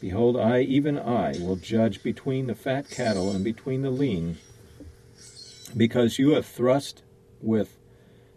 Behold, 0.00 0.34
I, 0.34 0.60
even 0.60 0.98
I, 0.98 1.34
will 1.40 1.56
judge 1.56 2.02
between 2.02 2.46
the 2.46 2.54
fat 2.54 2.88
cattle 2.88 3.30
and 3.30 3.44
between 3.44 3.82
the 3.82 3.90
lean, 3.90 4.38
because 5.76 6.18
you 6.18 6.30
have 6.30 6.46
thrust 6.46 7.02
with 7.42 7.76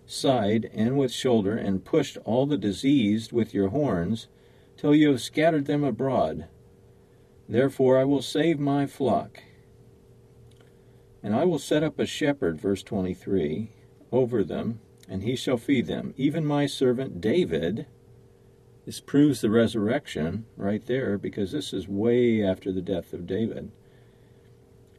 side 0.06 0.70
and 0.74 0.98
with 0.98 1.14
shoulder, 1.14 1.56
and 1.56 1.86
pushed 1.86 2.18
all 2.26 2.46
the 2.46 2.58
diseased 2.58 3.32
with 3.32 3.54
your 3.54 3.70
horns, 3.70 4.28
till 4.76 4.94
you 4.94 5.12
have 5.12 5.22
scattered 5.22 5.66
them 5.66 5.86
abroad. 5.86 6.48
Therefore 7.48 7.98
I 7.98 8.04
will 8.04 8.22
save 8.22 8.60
my 8.60 8.88
flock. 8.88 9.42
And 11.24 11.34
I 11.34 11.46
will 11.46 11.60
set 11.60 11.82
up 11.82 11.98
a 11.98 12.06
shepherd, 12.06 12.60
verse 12.60 12.84
23, 12.84 13.70
over 14.12 14.44
them, 14.44 14.82
and 15.08 15.24
he 15.24 15.38
shall 15.38 15.56
feed 15.56 15.88
them. 15.88 16.14
Even 16.18 16.46
my 16.46 16.66
servant 16.66 17.22
David. 17.22 17.86
This 18.92 19.00
proves 19.00 19.40
the 19.40 19.50
resurrection 19.50 20.44
right 20.58 20.86
there, 20.86 21.18
because 21.18 21.54
this 21.54 21.72
is 21.72 21.88
way 21.88 22.44
after 22.44 22.74
the 22.74 22.82
death 22.82 23.14
of 23.14 23.26
David. 23.26 23.72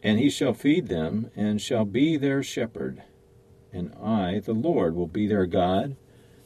And 0.02 0.18
he 0.18 0.30
shall 0.30 0.54
feed 0.54 0.88
them, 0.88 1.30
and 1.36 1.60
shall 1.60 1.84
be 1.84 2.16
their 2.16 2.42
shepherd. 2.42 3.02
And 3.70 3.92
I, 4.02 4.38
the 4.38 4.54
Lord, 4.54 4.94
will 4.94 5.08
be 5.08 5.26
their 5.26 5.44
God, 5.44 5.96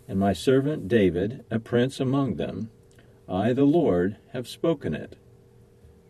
and 0.09 0.19
my 0.19 0.33
servant 0.33 0.89
David, 0.89 1.45
a 1.49 1.61
prince 1.61 2.01
among 2.01 2.35
them. 2.35 2.71
I, 3.29 3.53
the 3.53 3.63
Lord, 3.63 4.17
have 4.33 4.49
spoken 4.49 4.93
it. 4.93 5.15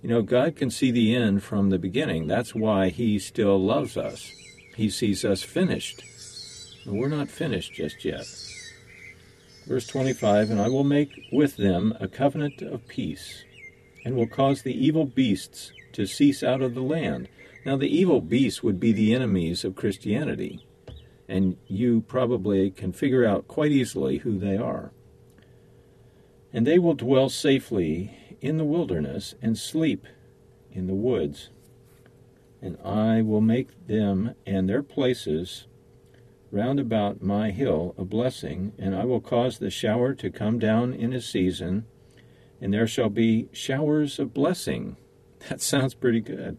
You 0.00 0.08
know, 0.08 0.22
God 0.22 0.56
can 0.56 0.70
see 0.70 0.90
the 0.90 1.14
end 1.14 1.42
from 1.42 1.68
the 1.68 1.78
beginning. 1.78 2.28
That's 2.28 2.54
why 2.54 2.88
He 2.88 3.18
still 3.18 3.62
loves 3.62 3.98
us. 3.98 4.32
He 4.74 4.88
sees 4.88 5.22
us 5.22 5.42
finished. 5.42 6.02
we're 6.86 7.08
not 7.08 7.28
finished 7.28 7.74
just 7.74 8.06
yet. 8.06 8.24
Verse 9.66 9.86
25 9.88 10.50
And 10.50 10.60
I 10.60 10.68
will 10.68 10.84
make 10.84 11.28
with 11.32 11.56
them 11.56 11.92
a 11.98 12.06
covenant 12.06 12.62
of 12.62 12.86
peace, 12.86 13.44
and 14.04 14.14
will 14.14 14.28
cause 14.28 14.62
the 14.62 14.74
evil 14.74 15.04
beasts 15.04 15.72
to 15.92 16.06
cease 16.06 16.42
out 16.42 16.62
of 16.62 16.74
the 16.74 16.82
land. 16.82 17.28
Now, 17.64 17.76
the 17.76 17.88
evil 17.88 18.20
beasts 18.20 18.62
would 18.62 18.78
be 18.78 18.92
the 18.92 19.12
enemies 19.12 19.64
of 19.64 19.74
Christianity, 19.74 20.64
and 21.28 21.56
you 21.66 22.02
probably 22.02 22.70
can 22.70 22.92
figure 22.92 23.24
out 23.24 23.48
quite 23.48 23.72
easily 23.72 24.18
who 24.18 24.38
they 24.38 24.56
are. 24.56 24.92
And 26.52 26.64
they 26.64 26.78
will 26.78 26.94
dwell 26.94 27.28
safely 27.28 28.16
in 28.40 28.58
the 28.58 28.64
wilderness 28.64 29.34
and 29.42 29.58
sleep 29.58 30.06
in 30.70 30.86
the 30.86 30.94
woods. 30.94 31.50
And 32.62 32.78
I 32.84 33.20
will 33.20 33.40
make 33.40 33.88
them 33.88 34.34
and 34.46 34.68
their 34.68 34.82
places 34.84 35.66
round 36.56 36.80
about 36.80 37.22
my 37.22 37.50
hill 37.50 37.94
a 37.98 38.04
blessing, 38.04 38.72
and 38.78 38.96
I 38.96 39.04
will 39.04 39.20
cause 39.20 39.58
the 39.58 39.68
shower 39.68 40.14
to 40.14 40.30
come 40.30 40.58
down 40.58 40.94
in 40.94 41.12
a 41.12 41.20
season, 41.20 41.84
and 42.62 42.72
there 42.72 42.86
shall 42.86 43.10
be 43.10 43.48
showers 43.52 44.18
of 44.18 44.34
blessing. 44.34 44.96
That 45.50 45.60
sounds 45.60 45.94
pretty 45.94 46.20
good. 46.20 46.56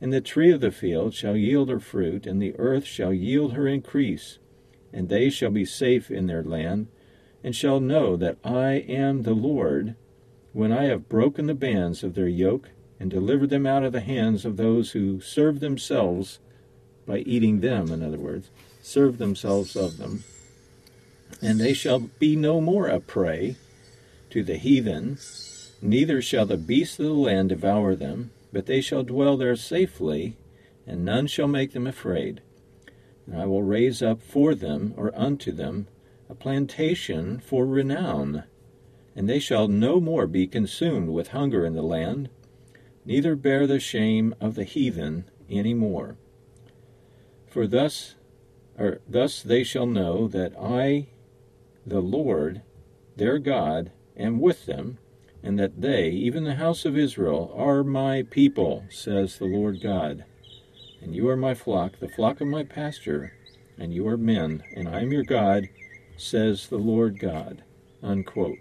And 0.00 0.12
the 0.12 0.22
tree 0.22 0.50
of 0.50 0.62
the 0.62 0.70
field 0.70 1.12
shall 1.12 1.36
yield 1.36 1.68
her 1.68 1.78
fruit, 1.78 2.26
and 2.26 2.40
the 2.40 2.54
earth 2.58 2.86
shall 2.86 3.12
yield 3.12 3.52
her 3.52 3.68
increase, 3.68 4.38
and 4.92 5.08
they 5.08 5.28
shall 5.28 5.50
be 5.50 5.66
safe 5.66 6.10
in 6.10 6.26
their 6.26 6.42
land, 6.42 6.88
and 7.44 7.54
shall 7.54 7.80
know 7.80 8.16
that 8.16 8.38
I 8.42 8.84
am 8.88 9.22
the 9.22 9.34
Lord 9.34 9.94
when 10.52 10.72
I 10.72 10.84
have 10.84 11.08
broken 11.08 11.46
the 11.46 11.54
bands 11.54 12.02
of 12.02 12.14
their 12.14 12.28
yoke 12.28 12.70
and 12.98 13.10
delivered 13.10 13.50
them 13.50 13.66
out 13.66 13.84
of 13.84 13.92
the 13.92 14.00
hands 14.00 14.46
of 14.46 14.56
those 14.56 14.92
who 14.92 15.20
serve 15.20 15.60
themselves 15.60 16.40
by 17.06 17.18
eating 17.18 17.60
them, 17.60 17.90
in 17.92 18.02
other 18.02 18.18
words, 18.18 18.50
serve 18.88 19.18
themselves 19.18 19.76
of 19.76 19.98
them. 19.98 20.24
And 21.42 21.60
they 21.60 21.72
shall 21.74 21.98
be 21.98 22.36
no 22.36 22.60
more 22.60 22.88
a 22.88 23.00
prey 23.00 23.56
to 24.30 24.42
the 24.42 24.56
heathen, 24.56 25.18
neither 25.80 26.20
shall 26.20 26.46
the 26.46 26.56
beasts 26.56 26.98
of 26.98 27.06
the 27.06 27.12
land 27.12 27.50
devour 27.50 27.94
them, 27.94 28.30
but 28.52 28.66
they 28.66 28.80
shall 28.80 29.02
dwell 29.02 29.36
there 29.36 29.56
safely, 29.56 30.36
and 30.86 31.04
none 31.04 31.26
shall 31.26 31.48
make 31.48 31.72
them 31.72 31.86
afraid. 31.86 32.40
And 33.26 33.36
I 33.36 33.46
will 33.46 33.62
raise 33.62 34.02
up 34.02 34.22
for 34.22 34.54
them, 34.54 34.94
or 34.96 35.12
unto 35.14 35.52
them, 35.52 35.86
a 36.28 36.34
plantation 36.34 37.38
for 37.38 37.66
renown 37.66 38.44
and 39.18 39.28
they 39.28 39.40
shall 39.40 39.66
no 39.66 39.98
more 39.98 40.28
be 40.28 40.46
consumed 40.46 41.08
with 41.08 41.28
hunger 41.28 41.66
in 41.66 41.74
the 41.74 41.82
land, 41.82 42.28
neither 43.04 43.34
bear 43.34 43.66
the 43.66 43.80
shame 43.80 44.32
of 44.40 44.54
the 44.54 44.62
heathen 44.62 45.24
any 45.50 45.74
more. 45.74 46.16
For 47.48 47.66
thus, 47.66 48.14
or 48.78 49.00
thus 49.08 49.42
they 49.42 49.64
shall 49.64 49.86
know 49.86 50.28
that 50.28 50.54
I, 50.58 51.08
the 51.86 52.00
Lord, 52.00 52.62
their 53.16 53.38
God, 53.38 53.90
am 54.16 54.40
with 54.40 54.66
them, 54.66 54.98
and 55.42 55.58
that 55.58 55.80
they, 55.80 56.10
even 56.10 56.44
the 56.44 56.56
house 56.56 56.84
of 56.84 56.96
Israel, 56.96 57.52
are 57.56 57.82
my 57.82 58.22
people, 58.30 58.84
says 58.90 59.38
the 59.38 59.46
Lord 59.46 59.80
God. 59.82 60.24
And 61.00 61.14
you 61.14 61.28
are 61.28 61.36
my 61.36 61.54
flock, 61.54 61.98
the 61.98 62.08
flock 62.08 62.40
of 62.40 62.48
my 62.48 62.64
pasture, 62.64 63.32
and 63.78 63.94
you 63.94 64.06
are 64.08 64.16
men, 64.16 64.62
and 64.74 64.88
I 64.88 65.00
am 65.00 65.12
your 65.12 65.24
God, 65.24 65.68
says 66.16 66.68
the 66.68 66.78
Lord 66.78 67.18
God. 67.18 67.62
Unquote. 68.02 68.58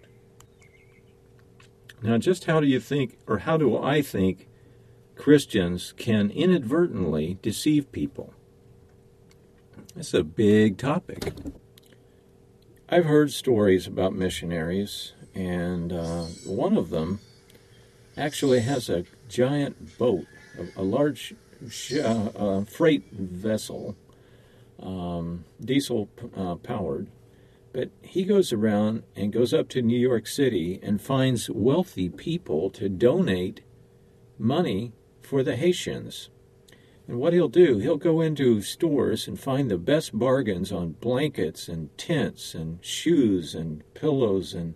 Now, 2.01 2.17
just 2.17 2.45
how 2.45 2.59
do 2.59 2.67
you 2.67 2.79
think, 2.79 3.17
or 3.27 3.39
how 3.39 3.57
do 3.57 3.77
I 3.77 4.01
think, 4.01 4.47
Christians 5.15 5.93
can 5.97 6.29
inadvertently 6.29 7.39
deceive 7.41 7.91
people? 7.91 8.33
It's 9.97 10.13
a 10.13 10.23
big 10.23 10.77
topic. 10.77 11.33
I've 12.87 13.05
heard 13.05 13.31
stories 13.31 13.87
about 13.87 14.13
missionaries, 14.13 15.13
and 15.33 15.91
uh, 15.91 16.25
one 16.45 16.77
of 16.77 16.91
them 16.91 17.19
actually 18.15 18.59
has 18.59 18.89
a 18.89 19.05
giant 19.27 19.97
boat, 19.97 20.27
a, 20.55 20.81
a 20.81 20.83
large 20.83 21.33
sh- 21.67 21.93
uh, 21.93 22.29
uh, 22.35 22.63
freight 22.65 23.11
vessel, 23.11 23.95
um, 24.79 25.45
diesel 25.59 26.09
uh, 26.35 26.55
powered, 26.55 27.07
but 27.73 27.89
he 28.03 28.23
goes 28.23 28.53
around 28.53 29.01
and 29.15 29.33
goes 29.33 29.51
up 29.51 29.67
to 29.69 29.81
New 29.81 29.99
York 29.99 30.27
City 30.27 30.79
and 30.83 31.01
finds 31.01 31.49
wealthy 31.49 32.07
people 32.07 32.69
to 32.69 32.87
donate 32.87 33.61
money 34.37 34.93
for 35.23 35.41
the 35.41 35.55
Haitians. 35.55 36.29
And 37.07 37.19
what 37.19 37.33
he'll 37.33 37.47
do, 37.47 37.77
he'll 37.77 37.97
go 37.97 38.19
into 38.19 38.61
stores 38.61 39.27
and 39.27 39.39
find 39.39 39.71
the 39.71 39.77
best 39.77 40.17
bargains 40.17 40.71
on 40.71 40.97
blankets 40.99 41.69
and 41.69 41.95
tents 41.97 42.53
and 42.53 42.83
shoes 42.83 43.55
and 43.55 43.81
pillows 43.93 44.53
and 44.53 44.75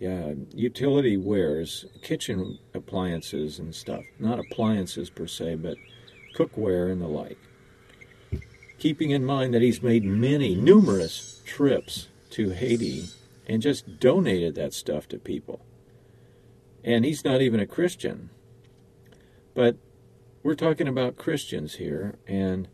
yeah, 0.00 0.32
utility 0.54 1.16
wares, 1.18 1.84
kitchen 2.02 2.58
appliances 2.74 3.58
and 3.58 3.74
stuff. 3.74 4.02
Not 4.18 4.40
appliances 4.40 5.10
per 5.10 5.26
se, 5.26 5.56
but 5.56 5.76
cookware 6.34 6.90
and 6.90 7.02
the 7.02 7.06
like. 7.06 7.38
Keeping 8.78 9.10
in 9.10 9.24
mind 9.24 9.52
that 9.52 9.62
he's 9.62 9.82
made 9.82 10.04
many, 10.04 10.54
numerous 10.54 11.42
trips 11.44 12.08
to 12.30 12.50
Haiti 12.50 13.04
and 13.46 13.60
just 13.60 14.00
donated 14.00 14.54
that 14.54 14.72
stuff 14.72 15.06
to 15.08 15.18
people. 15.18 15.60
And 16.82 17.04
he's 17.04 17.24
not 17.24 17.42
even 17.42 17.60
a 17.60 17.66
Christian. 17.66 18.30
But 19.54 19.76
we're 20.42 20.54
talking 20.54 20.88
about 20.88 21.16
Christians 21.16 21.74
here, 21.74 22.16
and 22.26 22.68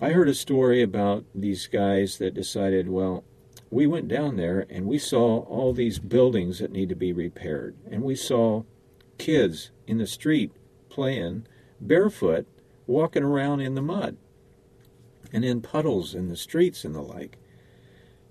I 0.00 0.10
heard 0.10 0.28
a 0.28 0.34
story 0.34 0.82
about 0.82 1.24
these 1.34 1.66
guys 1.66 2.16
that 2.18 2.34
decided, 2.34 2.88
well, 2.88 3.24
we 3.70 3.86
went 3.86 4.08
down 4.08 4.36
there 4.36 4.64
and 4.70 4.86
we 4.86 4.98
saw 4.98 5.40
all 5.40 5.72
these 5.72 5.98
buildings 5.98 6.60
that 6.60 6.72
need 6.72 6.88
to 6.88 6.94
be 6.94 7.12
repaired, 7.12 7.76
and 7.90 8.02
we 8.02 8.14
saw 8.14 8.62
kids 9.18 9.70
in 9.86 9.98
the 9.98 10.06
street 10.06 10.50
playing 10.88 11.46
barefoot, 11.80 12.46
walking 12.86 13.22
around 13.22 13.60
in 13.60 13.74
the 13.74 13.82
mud 13.82 14.16
and 15.32 15.44
in 15.44 15.60
puddles 15.60 16.14
in 16.14 16.28
the 16.28 16.36
streets 16.36 16.84
and 16.84 16.94
the 16.94 17.02
like. 17.02 17.36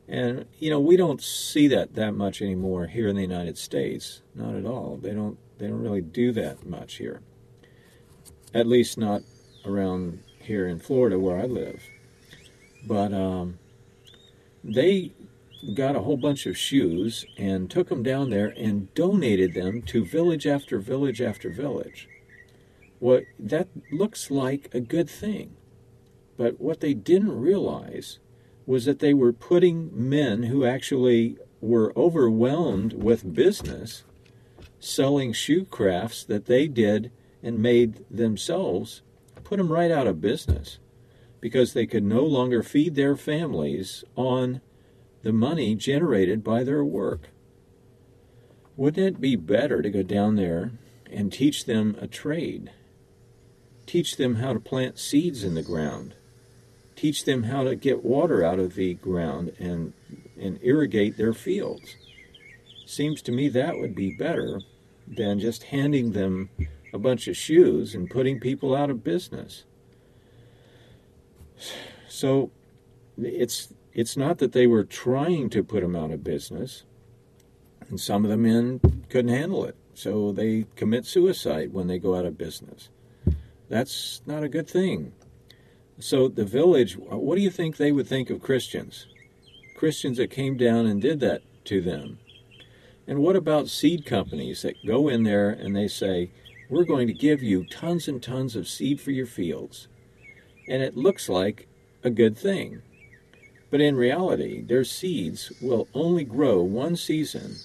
And 0.07 0.45
you 0.57 0.69
know, 0.69 0.79
we 0.79 0.97
don't 0.97 1.21
see 1.21 1.67
that 1.67 1.93
that 1.95 2.13
much 2.13 2.41
anymore 2.41 2.87
here 2.87 3.07
in 3.07 3.15
the 3.15 3.21
United 3.21 3.57
States. 3.57 4.21
Not 4.33 4.55
at 4.55 4.65
all. 4.65 4.97
They 5.01 5.11
don't 5.11 5.37
they 5.57 5.67
don't 5.67 5.81
really 5.81 6.01
do 6.01 6.31
that 6.31 6.65
much 6.65 6.95
here 6.95 7.21
at 8.55 8.65
least 8.65 8.97
not 8.97 9.21
around 9.65 10.23
here 10.39 10.65
in 10.67 10.79
Florida 10.79 11.19
where 11.19 11.37
I 11.37 11.45
live. 11.45 11.83
But 12.87 13.13
um, 13.13 13.59
they 14.63 15.11
got 15.73 15.95
a 15.95 16.01
whole 16.01 16.17
bunch 16.17 16.45
of 16.45 16.57
shoes 16.57 17.25
and 17.37 17.69
took 17.69 17.89
them 17.89 18.01
down 18.01 18.29
there 18.29 18.53
and 18.55 18.93
donated 18.93 19.53
them 19.53 19.81
to 19.81 20.05
village 20.05 20.47
after 20.47 20.79
village 20.79 21.21
after 21.21 21.49
village. 21.49 22.07
What 22.99 23.25
that 23.37 23.67
looks 23.91 24.31
like 24.31 24.73
a 24.73 24.79
good 24.79 25.09
thing. 25.09 25.57
But 26.37 26.59
what 26.59 26.79
they 26.79 26.93
didn't 26.93 27.39
realize 27.39 28.19
was 28.65 28.85
that 28.85 28.99
they 28.99 29.13
were 29.13 29.33
putting 29.33 29.91
men 29.93 30.43
who 30.43 30.65
actually 30.65 31.37
were 31.59 31.93
overwhelmed 31.97 32.93
with 32.93 33.33
business 33.33 34.03
selling 34.79 35.33
shoe 35.33 35.65
crafts 35.65 36.23
that 36.23 36.45
they 36.45 36.67
did 36.67 37.11
and 37.45 37.59
made 37.59 38.03
themselves 38.09 39.03
put 39.43 39.57
them 39.57 39.71
right 39.71 39.91
out 39.91 40.07
of 40.07 40.19
business 40.19 40.79
because 41.39 41.73
they 41.73 41.85
could 41.85 42.03
no 42.03 42.23
longer 42.23 42.63
feed 42.63 42.95
their 42.95 43.15
families 43.15 44.03
on 44.15 44.59
the 45.21 45.31
money 45.31 45.75
generated 45.75 46.43
by 46.43 46.63
their 46.63 46.83
work. 46.83 47.29
Wouldn't 48.75 49.07
it 49.07 49.21
be 49.21 49.35
better 49.35 49.81
to 49.83 49.89
go 49.91 50.01
down 50.01 50.35
there 50.35 50.71
and 51.11 51.31
teach 51.31 51.65
them 51.65 51.95
a 52.01 52.07
trade? 52.07 52.71
Teach 53.85 54.17
them 54.17 54.35
how 54.35 54.53
to 54.53 54.59
plant 54.59 54.97
seeds 54.97 55.43
in 55.43 55.53
the 55.53 55.61
ground. 55.61 56.15
Teach 56.95 57.25
them 57.25 57.43
how 57.43 57.63
to 57.63 57.75
get 57.75 58.03
water 58.03 58.43
out 58.43 58.57
of 58.57 58.73
the 58.73 58.95
ground 58.95 59.53
and, 59.59 59.93
and 60.39 60.57
irrigate 60.63 61.15
their 61.15 61.33
fields. 61.33 61.95
Seems 62.87 63.21
to 63.21 63.31
me 63.31 63.49
that 63.49 63.77
would 63.77 63.93
be 63.93 64.17
better 64.17 64.61
than 65.07 65.39
just 65.39 65.63
handing 65.63 66.13
them 66.13 66.49
a 66.95 66.99
bunch 66.99 67.27
of 67.27 67.35
shoes 67.35 67.93
and 67.93 68.09
putting 68.09 68.39
people 68.39 68.73
out 68.73 68.89
of 68.89 69.03
business. 69.03 69.65
So 72.07 72.51
it's 73.17 73.73
it's 73.93 74.15
not 74.15 74.39
that 74.39 74.53
they 74.53 74.65
were 74.65 74.85
trying 74.85 75.49
to 75.51 75.63
put 75.63 75.81
them 75.81 75.95
out 75.95 76.11
of 76.11 76.23
business, 76.23 76.83
and 77.89 77.99
some 77.99 78.23
of 78.23 78.31
the 78.31 78.37
men 78.37 78.79
couldn't 79.09 79.33
handle 79.33 79.65
it, 79.65 79.75
so 79.93 80.31
they 80.31 80.65
commit 80.75 81.05
suicide 81.05 81.73
when 81.73 81.87
they 81.87 81.99
go 81.99 82.15
out 82.15 82.25
of 82.25 82.37
business. 82.37 82.89
That's 83.69 84.21
not 84.25 84.43
a 84.43 84.49
good 84.49 84.67
thing. 84.67 85.11
So 85.99 86.27
the 86.27 86.45
village, 86.45 86.97
what 86.97 87.35
do 87.35 87.41
you 87.41 87.49
think 87.49 87.75
they 87.75 87.91
would 87.91 88.07
think 88.07 88.29
of 88.29 88.41
Christians? 88.41 89.07
Christians 89.77 90.17
that 90.17 90.29
came 90.29 90.55
down 90.57 90.85
and 90.85 91.01
did 91.01 91.19
that 91.21 91.41
to 91.65 91.81
them. 91.81 92.19
And 93.07 93.19
what 93.19 93.35
about 93.35 93.69
seed 93.69 94.05
companies 94.05 94.61
that 94.63 94.85
go 94.85 95.07
in 95.07 95.23
there 95.23 95.49
and 95.49 95.75
they 95.75 95.87
say, 95.87 96.31
we're 96.69 96.83
going 96.83 97.07
to 97.07 97.13
give 97.13 97.43
you 97.43 97.65
tons 97.65 98.07
and 98.07 98.21
tons 98.21 98.55
of 98.55 98.67
seed 98.67 98.99
for 98.99 99.11
your 99.11 99.25
fields. 99.25 99.87
And 100.67 100.81
it 100.81 100.97
looks 100.97 101.29
like 101.29 101.67
a 102.03 102.09
good 102.09 102.37
thing. 102.37 102.81
But 103.69 103.81
in 103.81 103.95
reality, 103.95 104.61
their 104.61 104.83
seeds 104.83 105.51
will 105.61 105.87
only 105.93 106.23
grow 106.23 106.61
one 106.61 106.95
season, 106.95 107.55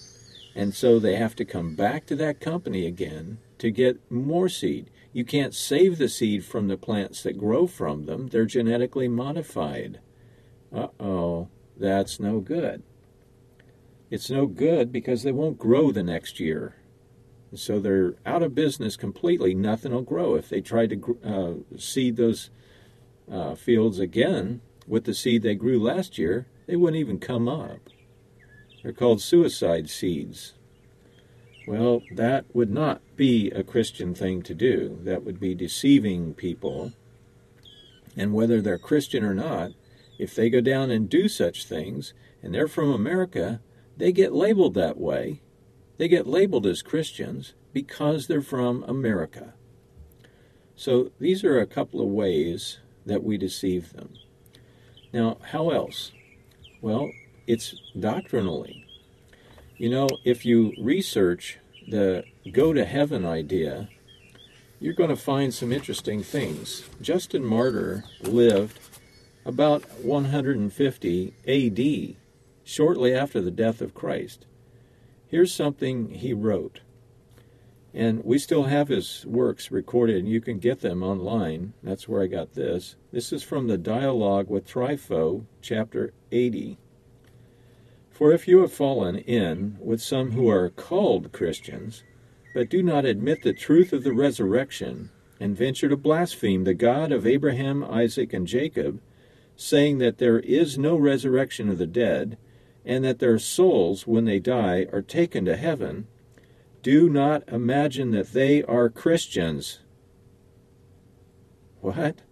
and 0.55 0.75
so 0.75 0.99
they 0.99 1.17
have 1.17 1.37
to 1.37 1.45
come 1.45 1.75
back 1.75 2.07
to 2.07 2.17
that 2.17 2.41
company 2.41 2.87
again 2.87 3.39
to 3.59 3.71
get 3.71 4.11
more 4.11 4.49
seed. 4.49 4.91
You 5.13 5.25
can't 5.25 5.55
save 5.55 5.99
the 5.99 6.09
seed 6.09 6.45
from 6.45 6.69
the 6.69 6.77
plants 6.77 7.23
that 7.23 7.39
grow 7.39 7.67
from 7.67 8.07
them, 8.07 8.29
they're 8.29 8.47
genetically 8.47 9.09
modified. 9.09 10.01
Uh 10.73 10.89
oh, 10.99 11.49
that's 11.77 12.19
no 12.19 12.41
good. 12.41 12.83
It's 14.11 14.31
no 14.31 14.47
good 14.47 14.91
because 14.91 15.23
they 15.23 15.33
won't 15.33 15.59
grow 15.59 15.93
the 15.93 16.03
next 16.03 16.41
year. 16.41 16.77
So 17.55 17.81
they're 17.81 18.15
out 18.25 18.43
of 18.43 18.55
business 18.55 18.97
completely. 18.97 19.55
Nothing 19.55 19.93
will 19.93 20.03
grow. 20.03 20.37
If 20.37 20.49
they 20.49 20.61
tried 20.61 20.91
to 20.91 21.19
uh, 21.25 21.79
seed 21.79 22.17
those 22.17 22.51
uh, 23.31 23.55
fields 23.55 23.99
again 23.99 24.61
with 24.87 25.05
the 25.05 25.15
seed 25.15 25.43
they 25.43 25.55
grew 25.55 25.81
last 25.81 26.19
year, 26.19 26.47
they 26.67 26.77
wouldn't 26.77 27.01
even 27.01 27.19
come 27.19 27.49
up. 27.49 27.81
They're 28.83 28.93
called 28.93 29.21
suicide 29.21 29.91
seeds. 29.91 30.55
Well, 31.67 32.03
that 32.15 32.45
would 32.55 32.71
not 32.71 33.03
be 33.17 33.51
a 33.51 33.63
Christian 33.63 34.15
thing 34.15 34.43
to 34.43 34.55
do. 34.55 34.99
That 35.03 35.25
would 35.25 35.39
be 35.39 35.55
deceiving 35.55 36.35
people. 36.35 36.93
And 38.17 38.33
whether 38.33 38.61
they're 38.61 38.79
Christian 38.79 39.25
or 39.25 39.35
not, 39.35 39.73
if 40.19 40.35
they 40.35 40.51
go 40.51 40.61
down 40.61 40.91
and 40.91 41.09
do 41.09 41.29
such 41.29 41.65
things, 41.65 42.15
and 42.43 42.55
they're 42.55 42.69
from 42.69 42.91
America, 42.91 43.61
they 43.97 44.13
get 44.13 44.33
labeled 44.33 44.75
that 44.75 44.99
way 44.99 45.43
they 46.01 46.09
get 46.09 46.27
labeled 46.27 46.67
as 46.67 46.81
Christians 46.81 47.53
because 47.75 48.27
they're 48.27 48.41
from 48.41 48.85
America. 48.85 49.53
So 50.75 51.11
these 51.21 51.45
are 51.45 51.61
a 51.61 51.67
couple 51.67 52.01
of 52.01 52.09
ways 52.09 52.79
that 53.05 53.23
we 53.23 53.37
deceive 53.37 53.93
them. 53.93 54.15
Now, 55.13 55.37
how 55.53 55.69
else? 55.69 56.13
Well, 56.81 57.11
it's 57.47 57.75
doctrinally. 57.99 58.87
You 59.77 59.91
know, 59.91 60.09
if 60.25 60.47
you 60.47 60.73
research 60.81 61.59
the 61.87 62.25
go 62.51 62.73
to 62.73 62.87
heaven 62.87 63.27
idea, 63.27 63.91
you're 64.79 64.95
going 64.95 65.11
to 65.11 65.17
find 65.17 65.53
some 65.53 65.71
interesting 65.71 66.23
things. 66.23 66.89
Justin 67.03 67.45
Martyr 67.45 68.05
lived 68.23 68.81
about 69.45 69.83
150 70.03 71.35
AD, 71.47 72.17
shortly 72.65 73.15
after 73.15 73.43
the 73.43 73.51
death 73.51 73.83
of 73.83 73.93
Christ. 73.93 74.47
Here's 75.31 75.55
something 75.55 76.09
he 76.09 76.33
wrote. 76.33 76.81
And 77.95 78.25
we 78.25 78.37
still 78.37 78.65
have 78.65 78.89
his 78.89 79.25
works 79.25 79.71
recorded, 79.71 80.17
and 80.17 80.29
you 80.29 80.41
can 80.41 80.59
get 80.59 80.81
them 80.81 81.05
online. 81.05 81.73
That's 81.85 82.09
where 82.09 82.21
I 82.21 82.27
got 82.27 82.55
this. 82.55 82.97
This 83.13 83.33
is 83.33 83.45
from 83.45 83.69
the 83.69 83.79
Dialogue 83.79 84.51
with 84.51 84.67
Trypho, 84.67 85.45
chapter 85.63 86.13
80. 86.33 86.79
For 88.11 88.33
if 88.33 88.49
you 88.49 88.59
have 88.63 88.73
fallen 88.73 89.19
in 89.19 89.77
with 89.81 90.03
some 90.03 90.33
who 90.33 90.49
are 90.49 90.69
called 90.69 91.31
Christians, 91.31 92.03
but 92.53 92.69
do 92.69 92.83
not 92.83 93.05
admit 93.05 93.45
the 93.45 93.53
truth 93.53 93.93
of 93.93 94.03
the 94.03 94.13
resurrection, 94.13 95.11
and 95.39 95.57
venture 95.57 95.89
to 95.89 95.97
blaspheme 95.97 96.65
the 96.65 96.75
God 96.75 97.13
of 97.13 97.25
Abraham, 97.25 97.85
Isaac, 97.85 98.33
and 98.33 98.49
Jacob, 98.49 99.01
saying 99.55 99.99
that 99.99 100.19
there 100.19 100.41
is 100.41 100.77
no 100.77 100.97
resurrection 100.97 101.69
of 101.69 101.79
the 101.79 101.87
dead, 101.87 102.37
and 102.85 103.05
that 103.05 103.19
their 103.19 103.39
souls, 103.39 104.07
when 104.07 104.25
they 104.25 104.39
die, 104.39 104.87
are 104.93 105.03
taken 105.03 105.45
to 105.45 105.57
heaven, 105.57 106.07
do 106.83 107.09
not 107.09 107.47
imagine 107.49 108.11
that 108.13 108.33
they 108.33 108.63
are 108.63 108.89
Christians. 108.89 109.81
What? 111.81 112.23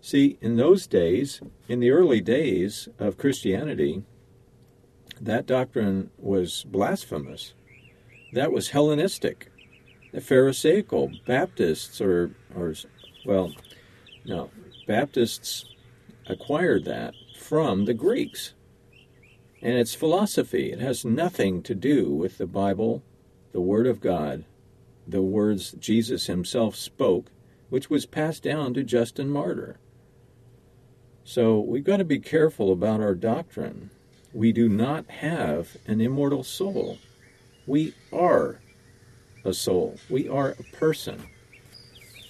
See, 0.00 0.36
in 0.40 0.56
those 0.56 0.86
days, 0.86 1.40
in 1.68 1.80
the 1.80 1.90
early 1.90 2.20
days 2.20 2.88
of 2.98 3.18
Christianity, 3.18 4.02
that 5.20 5.46
doctrine 5.46 6.10
was 6.18 6.64
blasphemous. 6.64 7.54
That 8.32 8.52
was 8.52 8.70
Hellenistic, 8.70 9.50
the 10.12 10.20
Pharisaical. 10.20 11.12
Baptists, 11.24 12.00
or, 12.00 12.32
or 12.54 12.74
well, 13.24 13.54
no, 14.24 14.50
Baptists 14.86 15.66
acquired 16.26 16.84
that 16.84 17.14
from 17.38 17.84
the 17.84 17.94
Greeks 17.94 18.54
and 19.62 19.78
it's 19.78 19.94
philosophy. 19.94 20.72
It 20.72 20.80
has 20.80 21.04
nothing 21.04 21.62
to 21.62 21.74
do 21.74 22.10
with 22.10 22.36
the 22.36 22.46
Bible, 22.46 23.02
the 23.52 23.60
Word 23.60 23.86
of 23.86 24.00
God, 24.00 24.44
the 25.06 25.22
words 25.22 25.72
Jesus 25.72 26.26
himself 26.26 26.76
spoke 26.76 27.30
which 27.72 27.88
was 27.88 28.04
passed 28.04 28.42
down 28.42 28.74
to 28.74 28.82
Justin 28.82 29.30
Martyr. 29.30 29.78
So 31.24 31.58
we've 31.58 31.82
got 31.82 31.96
to 31.96 32.04
be 32.04 32.18
careful 32.18 32.70
about 32.70 33.00
our 33.00 33.14
doctrine. 33.14 33.88
We 34.34 34.52
do 34.52 34.68
not 34.68 35.08
have 35.08 35.78
an 35.86 36.02
immortal 36.02 36.44
soul. 36.44 36.98
We 37.66 37.94
are 38.12 38.60
a 39.42 39.54
soul. 39.54 39.96
We 40.10 40.28
are 40.28 40.50
a 40.50 40.76
person. 40.76 41.22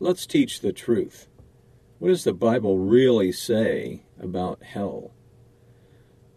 let's 0.00 0.24
teach 0.24 0.60
the 0.60 0.72
truth. 0.72 1.28
What 1.98 2.08
does 2.08 2.24
the 2.24 2.32
Bible 2.32 2.78
really 2.78 3.30
say 3.30 4.04
about 4.18 4.62
hell? 4.62 5.10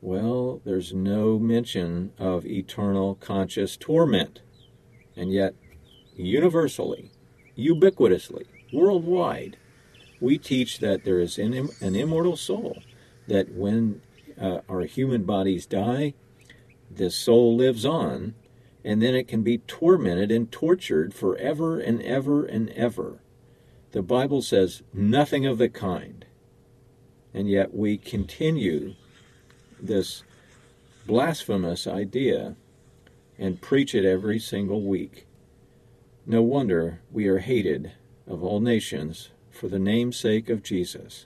Well, 0.01 0.59
there's 0.65 0.93
no 0.93 1.39
mention 1.39 2.11
of 2.17 2.45
eternal 2.45 3.15
conscious 3.15 3.77
torment. 3.77 4.41
And 5.15 5.31
yet, 5.31 5.55
universally, 6.17 7.13
ubiquitously, 7.57 8.45
worldwide, 8.71 9.57
we 10.19 10.37
teach 10.37 10.79
that 10.79 11.03
there 11.03 11.19
is 11.19 11.37
an, 11.37 11.69
an 11.81 11.95
immortal 11.95 12.35
soul, 12.35 12.81
that 13.27 13.51
when 13.51 14.01
uh, 14.39 14.59
our 14.69 14.81
human 14.81 15.23
bodies 15.23 15.65
die, 15.65 16.13
the 16.89 17.09
soul 17.09 17.55
lives 17.55 17.85
on, 17.85 18.33
and 18.83 19.01
then 19.01 19.15
it 19.15 19.27
can 19.27 19.43
be 19.43 19.57
tormented 19.59 20.31
and 20.31 20.51
tortured 20.51 21.13
forever 21.13 21.79
and 21.79 22.01
ever 22.03 22.45
and 22.45 22.69
ever. 22.69 23.19
The 23.91 24.01
Bible 24.01 24.41
says 24.41 24.83
nothing 24.93 25.45
of 25.45 25.57
the 25.57 25.69
kind. 25.69 26.25
And 27.33 27.49
yet 27.49 27.73
we 27.73 27.97
continue 27.97 28.95
this 29.79 30.23
blasphemous 31.05 31.85
idea 31.85 32.55
and 33.37 33.61
preach 33.61 33.93
it 33.93 34.05
every 34.05 34.39
single 34.39 34.81
week. 34.81 35.26
No 36.29 36.41
wonder 36.41 36.99
we 37.09 37.25
are 37.27 37.37
hated 37.39 37.93
of 38.27 38.43
all 38.43 38.59
nations 38.59 39.29
for 39.49 39.69
the 39.69 39.79
namesake 39.79 40.49
of 40.49 40.61
Jesus. 40.61 41.25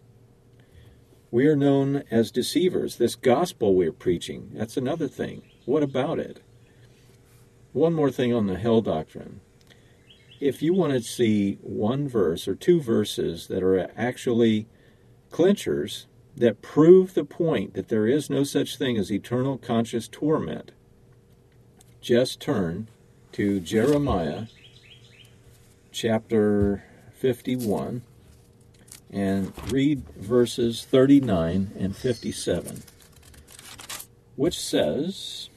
We 1.32 1.48
are 1.48 1.56
known 1.56 2.04
as 2.12 2.30
deceivers. 2.30 2.98
This 2.98 3.16
gospel 3.16 3.74
we're 3.74 3.92
preaching, 3.92 4.52
that's 4.54 4.78
another 4.78 5.08
thing. 5.08 5.42
What 5.66 5.82
about 5.82 6.20
it? 6.20 6.44
One 7.74 7.96
more 7.96 8.12
thing 8.12 8.32
on 8.32 8.46
the 8.46 8.60
hell 8.60 8.82
doctrine. 8.82 9.42
If 10.40 10.62
you 10.62 10.72
want 10.72 10.94
to 10.94 11.02
see 11.02 11.58
one 11.64 12.08
verse 12.08 12.48
or 12.48 12.54
two 12.54 12.80
verses 12.80 13.48
that 13.48 13.64
are 13.64 13.90
actually 13.98 14.68
clinchers 15.32 16.06
that 16.38 16.62
prove 16.62 17.16
the 17.16 17.26
point 17.26 17.74
that 17.74 17.90
there 17.90 18.06
is 18.06 18.30
no 18.30 18.44
such 18.44 18.78
thing 18.78 18.98
as 18.98 19.12
eternal 19.12 19.58
conscious 19.58 20.08
torment, 20.08 20.74
just 22.02 22.40
turn 22.40 22.88
to 23.32 23.60
Jeremiah 23.60 24.44
chapter 25.92 26.84
51 27.18 28.02
and 29.12 29.52
read 29.72 30.04
verses 30.16 30.86
39 30.86 31.72
and 31.78 31.96
57, 31.96 32.84
which 34.36 34.58
says, 34.58 35.50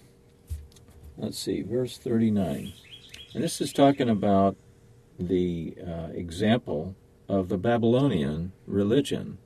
let's 1.16 1.38
see, 1.38 1.62
verse 1.62 1.96
39. 1.96 2.72
And 3.32 3.44
this 3.44 3.60
is 3.60 3.72
talking 3.72 4.08
about 4.08 4.56
the 5.18 5.74
uh, 5.86 6.08
example 6.12 6.96
of 7.28 7.48
the 7.48 7.58
Babylonian 7.58 8.52
religion. 8.66 9.38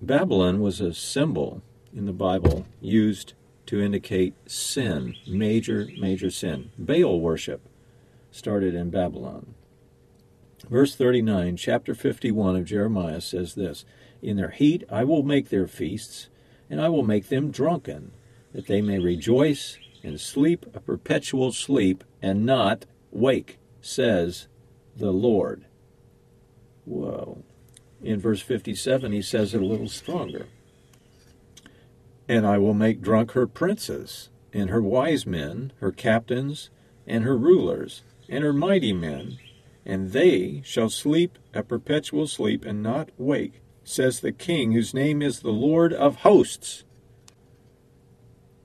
Babylon 0.00 0.60
was 0.60 0.80
a 0.80 0.94
symbol 0.94 1.62
in 1.94 2.06
the 2.06 2.12
Bible 2.12 2.66
used 2.80 3.34
to 3.66 3.80
indicate 3.80 4.34
sin, 4.46 5.16
major, 5.26 5.88
major 5.98 6.30
sin. 6.30 6.70
Baal 6.78 7.20
worship 7.20 7.68
started 8.30 8.74
in 8.74 8.90
Babylon. 8.90 9.54
Verse 10.72 10.94
39, 10.94 11.58
chapter 11.58 11.94
51 11.94 12.56
of 12.56 12.64
Jeremiah 12.64 13.20
says 13.20 13.56
this 13.56 13.84
In 14.22 14.38
their 14.38 14.52
heat 14.52 14.84
I 14.90 15.04
will 15.04 15.22
make 15.22 15.50
their 15.50 15.66
feasts, 15.66 16.30
and 16.70 16.80
I 16.80 16.88
will 16.88 17.02
make 17.02 17.28
them 17.28 17.50
drunken, 17.50 18.12
that 18.54 18.68
they 18.68 18.80
may 18.80 18.98
rejoice 18.98 19.76
and 20.02 20.18
sleep 20.18 20.64
a 20.72 20.80
perpetual 20.80 21.52
sleep 21.52 22.04
and 22.22 22.46
not 22.46 22.86
wake, 23.10 23.58
says 23.82 24.48
the 24.96 25.10
Lord. 25.10 25.66
Whoa. 26.86 27.44
In 28.02 28.18
verse 28.18 28.40
57, 28.40 29.12
he 29.12 29.20
says 29.20 29.54
it 29.54 29.60
a 29.60 29.66
little 29.66 29.90
stronger. 29.90 30.46
And 32.26 32.46
I 32.46 32.56
will 32.56 32.72
make 32.72 33.02
drunk 33.02 33.32
her 33.32 33.46
princes, 33.46 34.30
and 34.54 34.70
her 34.70 34.80
wise 34.80 35.26
men, 35.26 35.74
her 35.80 35.92
captains, 35.92 36.70
and 37.06 37.24
her 37.24 37.36
rulers, 37.36 38.04
and 38.26 38.42
her 38.42 38.54
mighty 38.54 38.94
men, 38.94 39.36
and 39.84 40.12
they 40.12 40.62
shall 40.64 40.88
sleep 40.88 41.38
a 41.54 41.62
perpetual 41.62 42.26
sleep 42.26 42.64
and 42.64 42.82
not 42.82 43.10
wake, 43.18 43.60
says 43.84 44.20
the 44.20 44.32
King, 44.32 44.72
whose 44.72 44.94
name 44.94 45.22
is 45.22 45.40
the 45.40 45.50
Lord 45.50 45.92
of 45.92 46.16
hosts. 46.16 46.84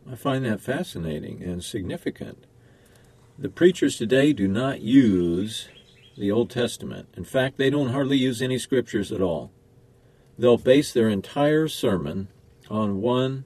I 0.10 0.15
find 0.15 0.45
that 0.45 0.62
fascinating 0.62 1.43
and 1.43 1.63
significant. 1.63 2.45
The 3.38 3.49
preachers 3.49 3.97
today 3.97 4.32
do 4.34 4.47
not 4.47 4.82
use 4.82 5.67
the 6.17 6.32
Old 6.32 6.49
Testament. 6.49 7.10
In 7.15 7.23
fact, 7.23 7.58
they 7.58 7.69
don't 7.69 7.89
hardly 7.89 8.17
use 8.17 8.41
any 8.41 8.58
scriptures 8.58 9.12
at 9.12 9.21
all. 9.21 9.51
They'll 10.38 10.58
base 10.58 10.93
their 10.93 11.10
entire 11.10 11.67
sermon 11.67 12.30
on 12.69 13.01
one 13.01 13.45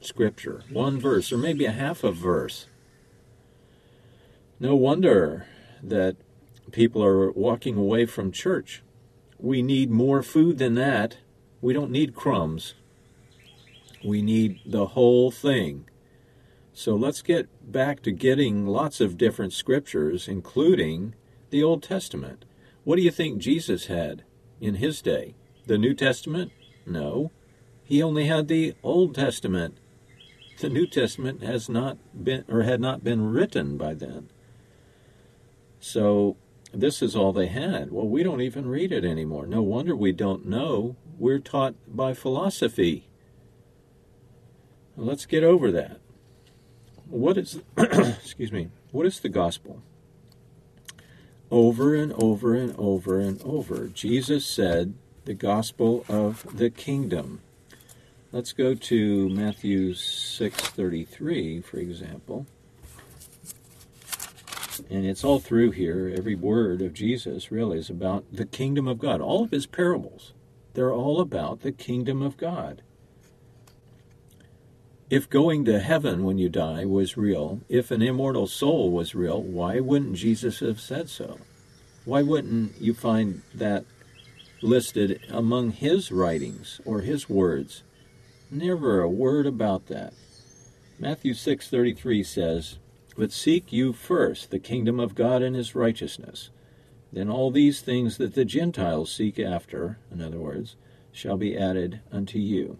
scripture, 0.00 0.62
one 0.70 0.98
verse, 1.00 1.32
or 1.32 1.38
maybe 1.38 1.64
a 1.64 1.72
half 1.72 2.04
a 2.04 2.12
verse. 2.12 2.66
No 4.58 4.74
wonder 4.76 5.46
that 5.82 6.16
people 6.72 7.02
are 7.04 7.30
walking 7.32 7.76
away 7.76 8.06
from 8.06 8.32
church. 8.32 8.82
We 9.38 9.62
need 9.62 9.90
more 9.90 10.22
food 10.22 10.58
than 10.58 10.74
that. 10.74 11.18
We 11.60 11.72
don't 11.72 11.90
need 11.90 12.14
crumbs. 12.14 12.74
We 14.04 14.22
need 14.22 14.60
the 14.64 14.86
whole 14.86 15.30
thing. 15.30 15.88
So 16.72 16.94
let's 16.94 17.22
get 17.22 17.48
back 17.72 18.02
to 18.02 18.12
getting 18.12 18.66
lots 18.66 19.00
of 19.00 19.16
different 19.16 19.52
scriptures, 19.52 20.28
including 20.28 21.14
the 21.50 21.62
Old 21.62 21.82
Testament. 21.82 22.44
What 22.84 22.96
do 22.96 23.02
you 23.02 23.10
think 23.10 23.38
Jesus 23.38 23.86
had 23.86 24.24
in 24.60 24.76
his 24.76 25.00
day? 25.00 25.34
The 25.66 25.78
New 25.78 25.94
Testament? 25.94 26.52
No. 26.84 27.32
He 27.82 28.02
only 28.02 28.26
had 28.26 28.48
the 28.48 28.74
Old 28.82 29.14
Testament. 29.14 29.78
The 30.60 30.68
New 30.68 30.86
Testament 30.86 31.42
has 31.42 31.68
not 31.68 31.98
been 32.14 32.44
or 32.48 32.62
had 32.62 32.80
not 32.80 33.02
been 33.02 33.30
written 33.30 33.76
by 33.76 33.94
then. 33.94 34.28
So 35.80 36.36
this 36.72 37.02
is 37.02 37.16
all 37.16 37.32
they 37.32 37.46
had. 37.46 37.90
Well, 37.90 38.08
we 38.08 38.22
don't 38.22 38.40
even 38.40 38.66
read 38.66 38.92
it 38.92 39.04
anymore. 39.04 39.46
No 39.46 39.62
wonder 39.62 39.94
we 39.94 40.12
don't 40.12 40.46
know. 40.46 40.96
We're 41.18 41.38
taught 41.38 41.74
by 41.88 42.14
philosophy. 42.14 43.08
let's 44.96 45.26
get 45.26 45.44
over 45.44 45.70
that. 45.72 46.00
What 47.08 47.38
is, 47.38 47.60
excuse 47.76 48.50
me, 48.50 48.68
what 48.90 49.06
is 49.06 49.20
the 49.20 49.28
gospel? 49.28 49.82
Over 51.50 51.94
and 51.94 52.12
over 52.14 52.54
and 52.54 52.74
over 52.76 53.20
and 53.20 53.40
over, 53.42 53.86
Jesus 53.86 54.44
said 54.44 54.94
the 55.24 55.34
gospel 55.34 56.04
of 56.08 56.46
the 56.56 56.70
kingdom. 56.70 57.40
Let's 58.32 58.52
go 58.52 58.74
to 58.74 59.28
Matthew 59.28 59.92
6:33 59.94 61.64
for 61.64 61.78
example. 61.78 62.46
And 64.88 65.04
it's 65.04 65.24
all 65.24 65.40
through 65.40 65.72
here. 65.72 66.14
Every 66.16 66.34
word 66.34 66.80
of 66.82 66.94
Jesus 66.94 67.50
really 67.50 67.78
is 67.78 67.90
about 67.90 68.24
the 68.32 68.46
kingdom 68.46 68.86
of 68.86 68.98
God. 68.98 69.20
All 69.20 69.44
of 69.44 69.50
his 69.50 69.66
parables, 69.66 70.32
they're 70.74 70.92
all 70.92 71.20
about 71.20 71.62
the 71.62 71.72
kingdom 71.72 72.22
of 72.22 72.36
God. 72.36 72.82
if 75.08 75.30
going 75.30 75.64
to 75.64 75.78
heaven 75.78 76.24
when 76.24 76.38
you 76.38 76.48
die 76.48 76.84
was 76.84 77.16
real, 77.16 77.60
if 77.68 77.90
an 77.90 78.02
immortal 78.02 78.46
soul 78.46 78.90
was 78.90 79.14
real, 79.14 79.40
why 79.40 79.78
wouldn't 79.78 80.16
Jesus 80.16 80.60
have 80.60 80.80
said 80.80 81.08
so? 81.08 81.38
Why 82.04 82.22
wouldn't 82.22 82.80
you 82.80 82.92
find 82.92 83.42
that 83.54 83.84
listed 84.62 85.20
among 85.28 85.70
his 85.72 86.10
writings 86.10 86.80
or 86.84 87.00
his 87.00 87.28
words? 87.28 87.82
Never 88.50 89.00
a 89.00 89.08
word 89.08 89.46
about 89.46 89.86
that. 89.86 90.12
Matthew 90.98 91.34
6:33 91.34 92.24
says, 92.24 92.78
"But 93.16 93.32
seek 93.32 93.72
you 93.72 93.92
first 93.92 94.50
the 94.50 94.58
kingdom 94.58 95.00
of 95.00 95.14
God 95.14 95.42
and 95.42 95.56
his 95.56 95.74
righteousness, 95.74 96.50
then 97.12 97.30
all 97.30 97.50
these 97.50 97.80
things 97.80 98.18
that 98.18 98.34
the 98.34 98.44
Gentiles 98.44 99.10
seek 99.10 99.38
after, 99.38 99.98
in 100.12 100.20
other 100.20 100.38
words, 100.38 100.76
shall 101.12 101.36
be 101.36 101.56
added 101.56 102.00
unto 102.12 102.38
you." 102.38 102.78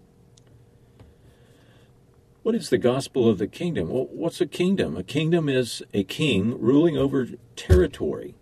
What 2.42 2.54
is 2.54 2.70
the 2.70 2.78
gospel 2.78 3.28
of 3.28 3.38
the 3.38 3.48
kingdom? 3.48 3.88
Well, 3.88 4.08
what's 4.12 4.40
a 4.40 4.46
kingdom? 4.46 4.96
A 4.96 5.02
kingdom 5.02 5.48
is 5.48 5.82
a 5.92 6.04
king 6.04 6.60
ruling 6.60 6.96
over 6.96 7.26
territory 7.56 8.34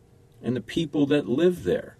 and 0.42 0.54
the 0.54 0.60
people 0.60 1.06
that 1.06 1.26
live 1.26 1.64
there 1.64 1.96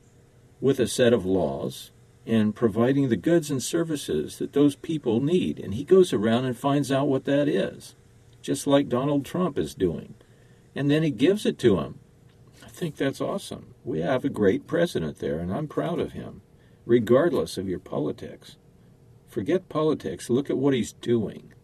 with 0.61 0.78
a 0.78 0.87
set 0.87 1.14
of 1.14 1.24
laws 1.24 1.92
and 2.26 2.54
providing 2.54 3.09
the 3.09 3.16
goods 3.16 3.50
and 3.50 3.62
services 3.62 4.38
that 4.38 4.52
those 4.52 4.76
people 4.76 5.22
need. 5.22 5.59
And 5.59 5.74
he 5.74 5.85
goes 5.85 6.12
around 6.12 6.44
and 6.44 6.57
finds 6.57 6.92
out 6.92 7.09
what 7.09 7.24
that 7.24 7.48
is, 7.48 7.94
just 8.44 8.66
like 8.66 8.90
Donald 8.90 9.24
Trump 9.24 9.59
is 9.59 9.74
doing. 9.74 10.14
And 10.74 10.90
then 10.90 11.02
he 11.02 11.11
gives 11.11 11.46
it 11.46 11.59
to 11.61 11.78
him. 11.78 11.98
I 12.62 12.68
think 12.68 12.96
that's 12.96 13.20
awesome. 13.20 13.74
We 13.85 14.00
have 14.00 14.22
a 14.22 14.28
great 14.28 14.66
president 14.66 15.18
there, 15.18 15.38
and 15.38 15.52
I'm 15.52 15.66
proud 15.66 15.98
of 15.98 16.12
him, 16.12 16.42
regardless 16.85 17.57
of 17.57 17.68
your 17.68 17.78
politics. 17.78 18.57
Forget 19.26 19.70
politics, 19.70 20.28
look 20.28 20.50
at 20.50 20.59
what 20.59 20.74
he's 20.74 20.92
doing. 20.92 21.54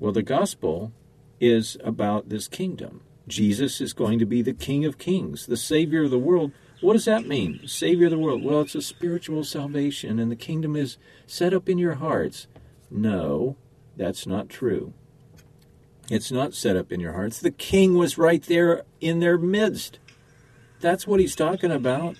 Well, 0.00 0.12
the 0.12 0.22
gospel 0.22 0.92
is 1.38 1.76
about 1.84 2.28
this 2.28 2.48
kingdom. 2.48 3.02
Jesus 3.28 3.80
is 3.80 3.92
going 3.92 4.18
to 4.18 4.26
be 4.26 4.42
the 4.42 4.52
King 4.52 4.84
of 4.84 4.98
Kings, 4.98 5.46
the 5.46 5.56
Savior 5.56 6.04
of 6.04 6.10
the 6.10 6.18
world. 6.18 6.50
What 6.80 6.94
does 6.94 7.04
that 7.04 7.28
mean? 7.28 7.60
Savior 7.66 8.06
of 8.06 8.10
the 8.10 8.18
world. 8.18 8.42
Well, 8.42 8.62
it's 8.62 8.74
a 8.74 8.82
spiritual 8.82 9.44
salvation, 9.44 10.18
and 10.18 10.28
the 10.28 10.36
kingdom 10.36 10.74
is 10.74 10.98
set 11.26 11.54
up 11.54 11.68
in 11.68 11.78
your 11.78 11.94
hearts. 11.94 12.48
No, 12.90 13.56
that's 13.96 14.26
not 14.26 14.48
true. 14.48 14.92
It's 16.10 16.32
not 16.32 16.54
set 16.54 16.76
up 16.76 16.90
in 16.90 16.98
your 16.98 17.12
hearts. 17.12 17.38
The 17.38 17.52
king 17.52 17.94
was 17.94 18.18
right 18.18 18.42
there 18.42 18.82
in 19.00 19.20
their 19.20 19.38
midst. 19.38 20.00
That's 20.80 21.06
what 21.06 21.20
he's 21.20 21.36
talking 21.36 21.70
about. 21.70 22.16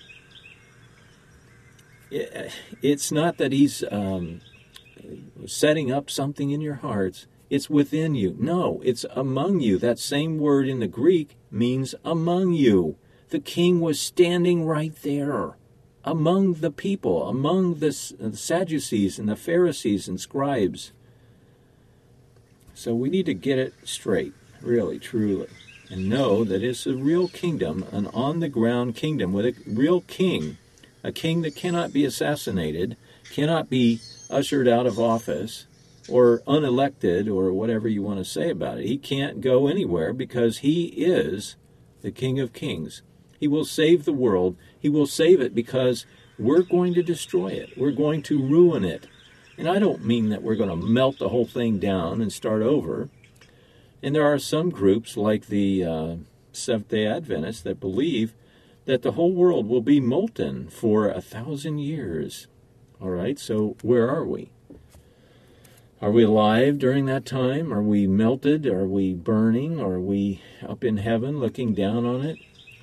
It's 2.09 3.11
not 3.11 3.37
that 3.37 3.51
he's 3.51 3.83
um, 3.91 4.41
setting 5.45 5.91
up 5.91 6.09
something 6.09 6.51
in 6.51 6.61
your 6.61 6.75
hearts. 6.75 7.27
It's 7.49 7.69
within 7.69 8.15
you. 8.15 8.35
No, 8.39 8.81
it's 8.83 9.05
among 9.11 9.59
you. 9.59 9.77
That 9.77 9.99
same 9.99 10.37
word 10.37 10.69
in 10.69 10.79
the 10.79 10.87
Greek 10.87 11.35
means 11.51 11.93
among 12.05 12.53
you. 12.53 12.95
The 13.29 13.39
king 13.39 13.81
was 13.81 13.99
standing 13.99 14.65
right 14.65 14.95
there 15.03 15.57
among 16.03 16.55
the 16.55 16.71
people, 16.71 17.27
among 17.27 17.75
the 17.75 17.91
Sadducees 17.91 19.19
and 19.19 19.27
the 19.27 19.35
Pharisees 19.35 20.07
and 20.07 20.19
scribes. 20.19 20.93
So 22.81 22.95
we 22.95 23.11
need 23.11 23.27
to 23.27 23.35
get 23.35 23.59
it 23.59 23.75
straight, 23.83 24.33
really, 24.59 24.97
truly, 24.97 25.45
and 25.91 26.09
know 26.09 26.43
that 26.43 26.63
it's 26.63 26.87
a 26.87 26.95
real 26.95 27.27
kingdom, 27.27 27.85
an 27.91 28.07
on 28.07 28.39
the 28.39 28.49
ground 28.49 28.95
kingdom 28.95 29.33
with 29.33 29.45
a 29.45 29.53
real 29.67 30.01
king, 30.01 30.57
a 31.03 31.11
king 31.11 31.43
that 31.43 31.55
cannot 31.55 31.93
be 31.93 32.05
assassinated, 32.05 32.97
cannot 33.29 33.69
be 33.69 33.99
ushered 34.31 34.67
out 34.67 34.87
of 34.87 34.97
office, 34.97 35.67
or 36.09 36.39
unelected 36.47 37.31
or 37.31 37.53
whatever 37.53 37.87
you 37.87 38.01
want 38.01 38.17
to 38.17 38.25
say 38.25 38.49
about 38.49 38.79
it. 38.79 38.87
He 38.87 38.97
can't 38.97 39.41
go 39.41 39.67
anywhere 39.67 40.11
because 40.11 40.57
he 40.57 40.85
is 40.85 41.57
the 42.01 42.09
King 42.09 42.39
of 42.39 42.51
Kings. 42.51 43.03
He 43.39 43.47
will 43.47 43.63
save 43.63 44.05
the 44.05 44.11
world. 44.11 44.55
He 44.79 44.89
will 44.89 45.05
save 45.05 45.39
it 45.39 45.53
because 45.53 46.07
we're 46.39 46.63
going 46.63 46.95
to 46.95 47.03
destroy 47.03 47.49
it. 47.49 47.77
We're 47.77 47.91
going 47.91 48.23
to 48.23 48.41
ruin 48.41 48.83
it. 48.83 49.05
And 49.57 49.67
I 49.67 49.79
don't 49.79 50.05
mean 50.05 50.29
that 50.29 50.41
we're 50.41 50.55
going 50.55 50.69
to 50.69 50.75
melt 50.75 51.19
the 51.19 51.29
whole 51.29 51.45
thing 51.45 51.77
down 51.77 52.21
and 52.21 52.31
start 52.31 52.61
over. 52.61 53.09
And 54.01 54.15
there 54.15 54.25
are 54.25 54.39
some 54.39 54.69
groups 54.69 55.15
like 55.15 55.47
the 55.47 55.83
uh, 55.83 56.15
Seventh 56.51 56.89
day 56.89 57.05
Adventists 57.05 57.61
that 57.61 57.79
believe 57.79 58.33
that 58.85 59.03
the 59.03 59.11
whole 59.13 59.33
world 59.33 59.67
will 59.67 59.81
be 59.81 59.99
molten 59.99 60.69
for 60.69 61.09
a 61.09 61.21
thousand 61.21 61.79
years. 61.79 62.47
All 62.99 63.09
right, 63.09 63.37
so 63.37 63.77
where 63.81 64.09
are 64.09 64.25
we? 64.25 64.49
Are 66.01 66.11
we 66.11 66.23
alive 66.23 66.79
during 66.79 67.05
that 67.05 67.25
time? 67.25 67.71
Are 67.71 67.83
we 67.83 68.07
melted? 68.07 68.65
Are 68.65 68.87
we 68.87 69.13
burning? 69.13 69.79
Are 69.79 69.99
we 69.99 70.41
up 70.67 70.83
in 70.83 70.97
heaven 70.97 71.39
looking 71.39 71.75
down 71.75 72.05
on 72.05 72.25
it? 72.25 72.39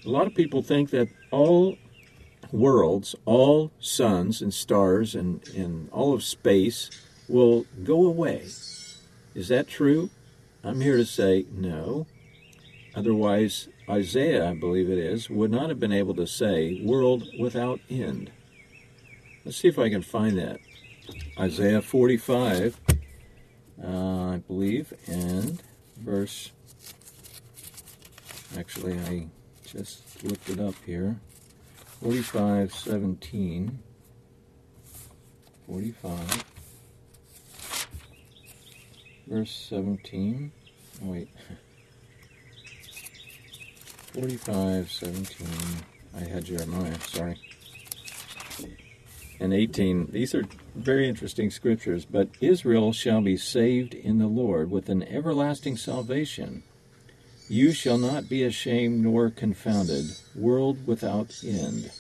A 0.06 0.08
lot 0.08 0.28
of 0.28 0.34
people 0.34 0.62
think 0.62 0.90
that 0.90 1.08
all 1.32 1.76
worlds, 2.52 3.14
all 3.24 3.70
suns 3.80 4.40
and 4.42 4.52
stars 4.52 5.14
and, 5.14 5.46
and 5.48 5.90
all 5.90 6.14
of 6.14 6.22
space 6.22 6.90
will 7.28 7.66
go 7.84 8.06
away. 8.06 8.46
Is 9.34 9.48
that 9.48 9.68
true? 9.68 10.10
I'm 10.64 10.80
here 10.80 10.96
to 10.96 11.04
say 11.04 11.46
no. 11.52 12.06
Otherwise, 12.94 13.68
Isaiah, 13.88 14.48
I 14.50 14.54
believe 14.54 14.90
it 14.90 14.98
is, 14.98 15.30
would 15.30 15.50
not 15.50 15.68
have 15.68 15.78
been 15.78 15.92
able 15.92 16.14
to 16.14 16.26
say 16.26 16.82
world 16.84 17.24
without 17.38 17.80
end. 17.88 18.30
Let's 19.44 19.58
see 19.58 19.68
if 19.68 19.78
I 19.78 19.88
can 19.88 20.02
find 20.02 20.36
that. 20.38 20.58
Isaiah 21.38 21.80
45 21.80 22.80
uh, 23.82 24.32
I 24.32 24.42
believe, 24.46 24.92
and 25.06 25.62
verse. 25.98 26.50
Actually, 28.56 28.98
I 28.98 29.26
just 29.64 30.24
looked 30.24 30.48
it 30.48 30.58
up 30.58 30.74
here. 30.84 31.20
45 32.02 32.72
17. 32.72 33.78
45. 35.66 36.44
Verse 39.26 39.66
17. 39.68 40.52
Oh, 41.02 41.10
wait. 41.10 41.28
45 44.14 44.90
17. 44.90 45.46
I 46.16 46.20
had 46.20 46.44
Jeremiah, 46.44 46.98
sorry 47.00 47.38
and 49.40 49.52
18. 49.52 50.08
These 50.10 50.34
are 50.34 50.44
very 50.74 51.08
interesting 51.08 51.50
scriptures. 51.50 52.04
But 52.04 52.28
Israel 52.40 52.92
shall 52.92 53.20
be 53.20 53.36
saved 53.36 53.94
in 53.94 54.18
the 54.18 54.26
Lord 54.26 54.70
with 54.70 54.88
an 54.88 55.02
everlasting 55.02 55.76
salvation. 55.76 56.62
You 57.50 57.72
shall 57.72 57.96
not 57.96 58.28
be 58.28 58.44
ashamed 58.44 59.02
nor 59.02 59.30
confounded, 59.30 60.04
world 60.34 60.86
without 60.86 61.42
end. 61.42 61.90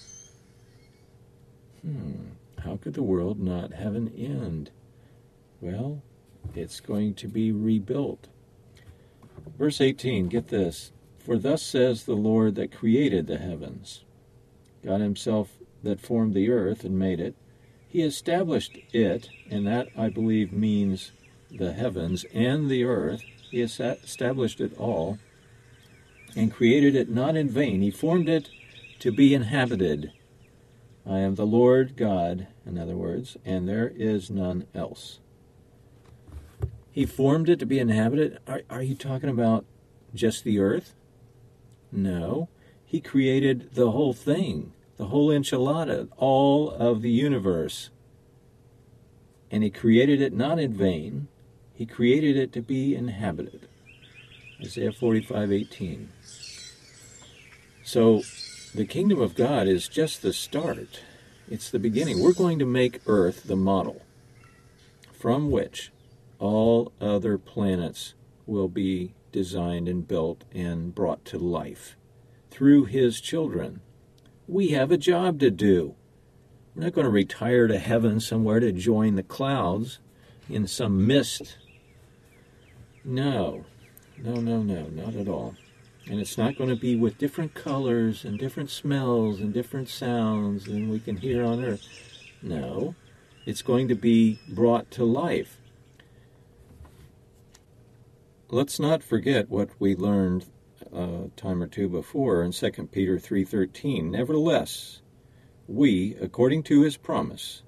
Hmm, 1.80 2.32
how 2.58 2.76
could 2.76 2.92
the 2.92 3.02
world 3.02 3.40
not 3.40 3.72
have 3.72 3.94
an 3.94 4.12
end? 4.14 4.70
Well, 5.62 6.02
it's 6.54 6.80
going 6.80 7.14
to 7.14 7.28
be 7.28 7.50
rebuilt. 7.50 8.28
Verse 9.58 9.80
18, 9.80 10.28
get 10.28 10.48
this. 10.48 10.92
For 11.18 11.38
thus 11.38 11.62
says 11.62 12.04
the 12.04 12.14
Lord 12.14 12.54
that 12.56 12.76
created 12.76 13.26
the 13.26 13.38
heavens. 13.38 14.04
God 14.84 15.00
Himself 15.00 15.52
that 15.82 16.00
formed 16.00 16.34
the 16.34 16.50
earth 16.50 16.84
and 16.84 16.98
made 16.98 17.20
it. 17.20 17.34
He 17.88 18.02
established 18.02 18.78
it, 18.92 19.30
and 19.50 19.66
that 19.66 19.88
I 19.96 20.10
believe 20.10 20.52
means 20.52 21.12
the 21.50 21.72
heavens 21.72 22.26
and 22.34 22.68
the 22.68 22.84
earth. 22.84 23.22
He 23.50 23.62
established 23.62 24.60
it 24.60 24.76
all 24.78 25.18
and 26.38 26.52
created 26.52 26.94
it 26.94 27.10
not 27.10 27.34
in 27.34 27.48
vain. 27.48 27.82
He 27.82 27.90
formed 27.90 28.28
it 28.28 28.48
to 29.00 29.10
be 29.10 29.34
inhabited. 29.34 30.12
I 31.04 31.18
am 31.18 31.34
the 31.34 31.44
Lord 31.44 31.96
God, 31.96 32.46
in 32.64 32.78
other 32.78 32.96
words, 32.96 33.36
and 33.44 33.68
there 33.68 33.92
is 33.96 34.30
none 34.30 34.66
else. 34.72 35.18
He 36.92 37.04
formed 37.04 37.48
it 37.48 37.58
to 37.58 37.66
be 37.66 37.80
inhabited. 37.80 38.38
Are, 38.46 38.62
are 38.70 38.82
you 38.82 38.94
talking 38.94 39.28
about 39.28 39.64
just 40.14 40.44
the 40.44 40.60
earth? 40.60 40.94
No. 41.90 42.48
He 42.84 43.00
created 43.00 43.74
the 43.74 43.90
whole 43.90 44.12
thing 44.12 44.72
the 44.96 45.06
whole 45.06 45.28
enchilada, 45.28 46.08
all 46.16 46.72
of 46.72 47.02
the 47.02 47.10
universe. 47.10 47.90
And 49.48 49.62
he 49.62 49.70
created 49.70 50.20
it 50.20 50.32
not 50.32 50.58
in 50.58 50.74
vain, 50.74 51.28
he 51.72 51.86
created 51.86 52.36
it 52.36 52.52
to 52.54 52.60
be 52.60 52.96
inhabited. 52.96 53.68
Isaiah 54.60 54.90
45 54.90 55.52
18. 55.52 56.08
So 57.88 58.20
the 58.74 58.84
kingdom 58.84 59.18
of 59.18 59.34
God 59.34 59.66
is 59.66 59.88
just 59.88 60.20
the 60.20 60.34
start, 60.34 61.00
it's 61.50 61.70
the 61.70 61.78
beginning. 61.78 62.22
We're 62.22 62.34
going 62.34 62.58
to 62.58 62.66
make 62.66 63.00
Earth 63.06 63.44
the 63.44 63.56
model 63.56 64.02
from 65.10 65.50
which 65.50 65.90
all 66.38 66.92
other 67.00 67.38
planets 67.38 68.12
will 68.46 68.68
be 68.68 69.14
designed 69.32 69.88
and 69.88 70.06
built 70.06 70.44
and 70.52 70.94
brought 70.94 71.24
to 71.24 71.38
life 71.38 71.96
through 72.50 72.84
his 72.84 73.22
children 73.22 73.80
we 74.46 74.68
have 74.72 74.92
a 74.92 74.98
job 74.98 75.40
to 75.40 75.50
do. 75.50 75.94
We're 76.74 76.84
not 76.84 76.92
going 76.92 77.06
to 77.06 77.10
retire 77.10 77.68
to 77.68 77.78
heaven 77.78 78.20
somewhere 78.20 78.60
to 78.60 78.70
join 78.70 79.14
the 79.14 79.22
clouds. 79.22 79.98
in 80.50 80.66
some 80.66 81.06
mist. 81.06 81.56
No, 83.02 83.64
no, 84.18 84.34
no, 84.34 84.62
no, 84.62 84.88
not 84.88 85.14
at 85.14 85.28
all. 85.28 85.54
And 86.08 86.20
it's 86.20 86.38
not 86.38 86.56
going 86.56 86.70
to 86.70 86.76
be 86.76 86.96
with 86.96 87.18
different 87.18 87.54
colors 87.54 88.24
and 88.24 88.38
different 88.38 88.70
smells 88.70 89.40
and 89.40 89.52
different 89.52 89.88
sounds 89.88 90.64
than 90.64 90.88
we 90.88 91.00
can 91.00 91.18
hear 91.18 91.44
on 91.44 91.62
earth. 91.62 91.86
No, 92.40 92.94
it's 93.44 93.62
going 93.62 93.88
to 93.88 93.94
be 93.94 94.38
brought 94.48 94.90
to 94.92 95.04
life. 95.04 95.58
Let's 98.48 98.80
not 98.80 99.02
forget 99.02 99.50
what 99.50 99.68
we 99.78 99.94
learned 99.94 100.46
a 100.90 101.28
time 101.36 101.62
or 101.62 101.66
two 101.66 101.88
before 101.88 102.42
in 102.42 102.52
2 102.52 102.90
Peter 102.90 103.18
3:13. 103.18 104.10
Nevertheless, 104.10 105.02
we, 105.66 106.14
according 106.14 106.62
to 106.64 106.82
his 106.82 106.96
promise, 106.96 107.62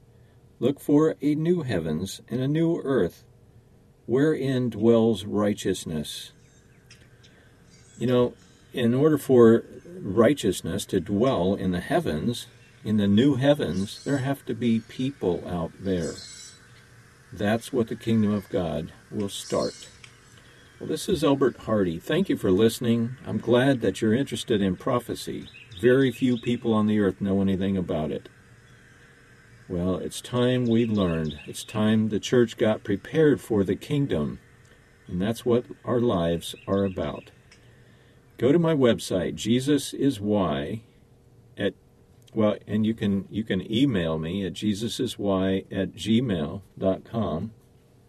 look 0.58 0.80
for 0.80 1.16
a 1.20 1.34
new 1.34 1.62
heavens 1.62 2.22
and 2.28 2.40
a 2.40 2.48
new 2.48 2.80
earth 2.82 3.24
wherein 4.06 4.70
dwells 4.70 5.26
righteousness. 5.26 6.32
You 8.00 8.06
know, 8.06 8.34
in 8.72 8.94
order 8.94 9.18
for 9.18 9.62
righteousness 10.00 10.86
to 10.86 11.00
dwell 11.00 11.54
in 11.54 11.72
the 11.72 11.80
heavens, 11.80 12.46
in 12.82 12.96
the 12.96 13.06
new 13.06 13.34
heavens, 13.34 14.02
there 14.04 14.18
have 14.18 14.42
to 14.46 14.54
be 14.54 14.80
people 14.80 15.46
out 15.46 15.72
there. 15.78 16.14
That's 17.30 17.74
what 17.74 17.88
the 17.88 17.96
kingdom 17.96 18.32
of 18.32 18.48
God 18.48 18.92
will 19.10 19.28
start. 19.28 19.86
Well, 20.80 20.88
this 20.88 21.10
is 21.10 21.22
Elbert 21.22 21.58
Hardy. 21.58 21.98
Thank 21.98 22.30
you 22.30 22.38
for 22.38 22.50
listening. 22.50 23.16
I'm 23.26 23.36
glad 23.36 23.82
that 23.82 24.00
you're 24.00 24.14
interested 24.14 24.62
in 24.62 24.76
prophecy. 24.76 25.46
Very 25.78 26.10
few 26.10 26.38
people 26.38 26.72
on 26.72 26.86
the 26.86 27.00
earth 27.00 27.20
know 27.20 27.42
anything 27.42 27.76
about 27.76 28.10
it. 28.10 28.30
Well, 29.68 29.96
it's 29.96 30.22
time 30.22 30.64
we 30.64 30.86
learned. 30.86 31.38
It's 31.46 31.64
time 31.64 32.08
the 32.08 32.18
church 32.18 32.56
got 32.56 32.82
prepared 32.82 33.42
for 33.42 33.62
the 33.62 33.76
kingdom. 33.76 34.38
And 35.06 35.20
that's 35.20 35.44
what 35.44 35.66
our 35.84 36.00
lives 36.00 36.54
are 36.66 36.84
about. 36.84 37.30
Go 38.40 38.52
to 38.52 38.58
my 38.58 38.72
website, 38.74 39.34
Jesus 39.34 39.92
is 39.92 40.18
why, 40.18 40.80
at 41.58 41.74
well, 42.32 42.56
and 42.66 42.86
you 42.86 42.94
can 42.94 43.28
you 43.28 43.44
can 43.44 43.70
email 43.70 44.18
me 44.18 44.46
at 44.46 44.54
jesusiswhy 44.54 45.66
at 45.70 45.92
gmail.com. 45.92 47.50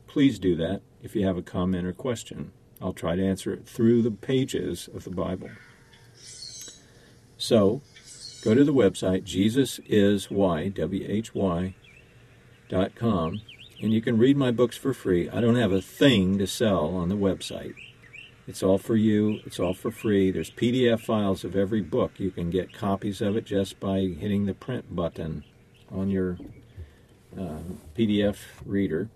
Please 0.07 0.39
do 0.39 0.55
that 0.55 0.83
if 1.03 1.17
you 1.17 1.25
have 1.25 1.35
a 1.35 1.41
comment 1.41 1.85
or 1.85 1.91
question. 1.91 2.53
I'll 2.81 2.93
try 2.93 3.17
to 3.17 3.27
answer 3.27 3.51
it 3.51 3.65
through 3.65 4.03
the 4.03 4.11
pages 4.11 4.87
of 4.95 5.03
the 5.03 5.09
Bible. 5.09 5.49
So, 7.37 7.81
go 8.41 8.55
to 8.55 8.63
the 8.63 8.73
website 8.73 9.25
Jesus 9.25 9.81
Is 9.85 10.31
Why 10.31 10.69
w 10.69 11.05
h 11.09 11.35
y 11.35 11.75
dot 12.69 12.95
com, 12.95 13.41
and 13.81 13.91
you 13.91 14.01
can 14.01 14.17
read 14.17 14.37
my 14.37 14.51
books 14.51 14.77
for 14.77 14.93
free. 14.93 15.29
I 15.29 15.41
don't 15.41 15.57
have 15.57 15.73
a 15.73 15.81
thing 15.81 16.37
to 16.37 16.47
sell 16.47 16.85
on 16.95 17.09
the 17.09 17.17
website. 17.17 17.75
It's 18.51 18.63
all 18.63 18.77
for 18.77 18.97
you. 18.97 19.39
It's 19.45 19.61
all 19.61 19.73
for 19.73 19.91
free. 19.91 20.29
There's 20.29 20.51
PDF 20.51 20.99
files 20.99 21.45
of 21.45 21.55
every 21.55 21.79
book. 21.79 22.19
You 22.19 22.31
can 22.31 22.49
get 22.49 22.73
copies 22.73 23.21
of 23.21 23.37
it 23.37 23.45
just 23.45 23.79
by 23.79 23.99
hitting 23.99 24.45
the 24.45 24.53
print 24.53 24.93
button 24.93 25.45
on 25.89 26.09
your 26.09 26.37
uh, 27.39 27.59
PDF 27.97 28.35
reader. 28.65 29.09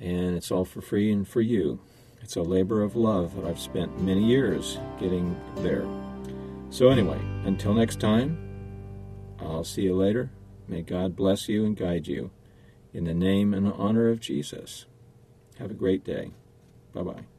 And 0.00 0.34
it's 0.34 0.50
all 0.50 0.64
for 0.64 0.80
free 0.80 1.12
and 1.12 1.28
for 1.28 1.42
you. 1.42 1.78
It's 2.22 2.36
a 2.36 2.42
labor 2.42 2.82
of 2.82 2.96
love 2.96 3.36
that 3.36 3.44
I've 3.44 3.60
spent 3.60 4.00
many 4.00 4.24
years 4.24 4.78
getting 4.98 5.38
there. 5.56 5.86
So, 6.70 6.88
anyway, 6.88 7.20
until 7.44 7.74
next 7.74 8.00
time, 8.00 8.38
I'll 9.40 9.62
see 9.62 9.82
you 9.82 9.94
later. 9.94 10.30
May 10.66 10.80
God 10.80 11.14
bless 11.14 11.50
you 11.50 11.66
and 11.66 11.76
guide 11.76 12.06
you. 12.06 12.30
In 12.94 13.04
the 13.04 13.12
name 13.12 13.52
and 13.52 13.70
honor 13.74 14.08
of 14.08 14.20
Jesus. 14.20 14.86
Have 15.58 15.70
a 15.70 15.74
great 15.74 16.02
day. 16.02 16.30
Bye 16.94 17.02
bye. 17.02 17.35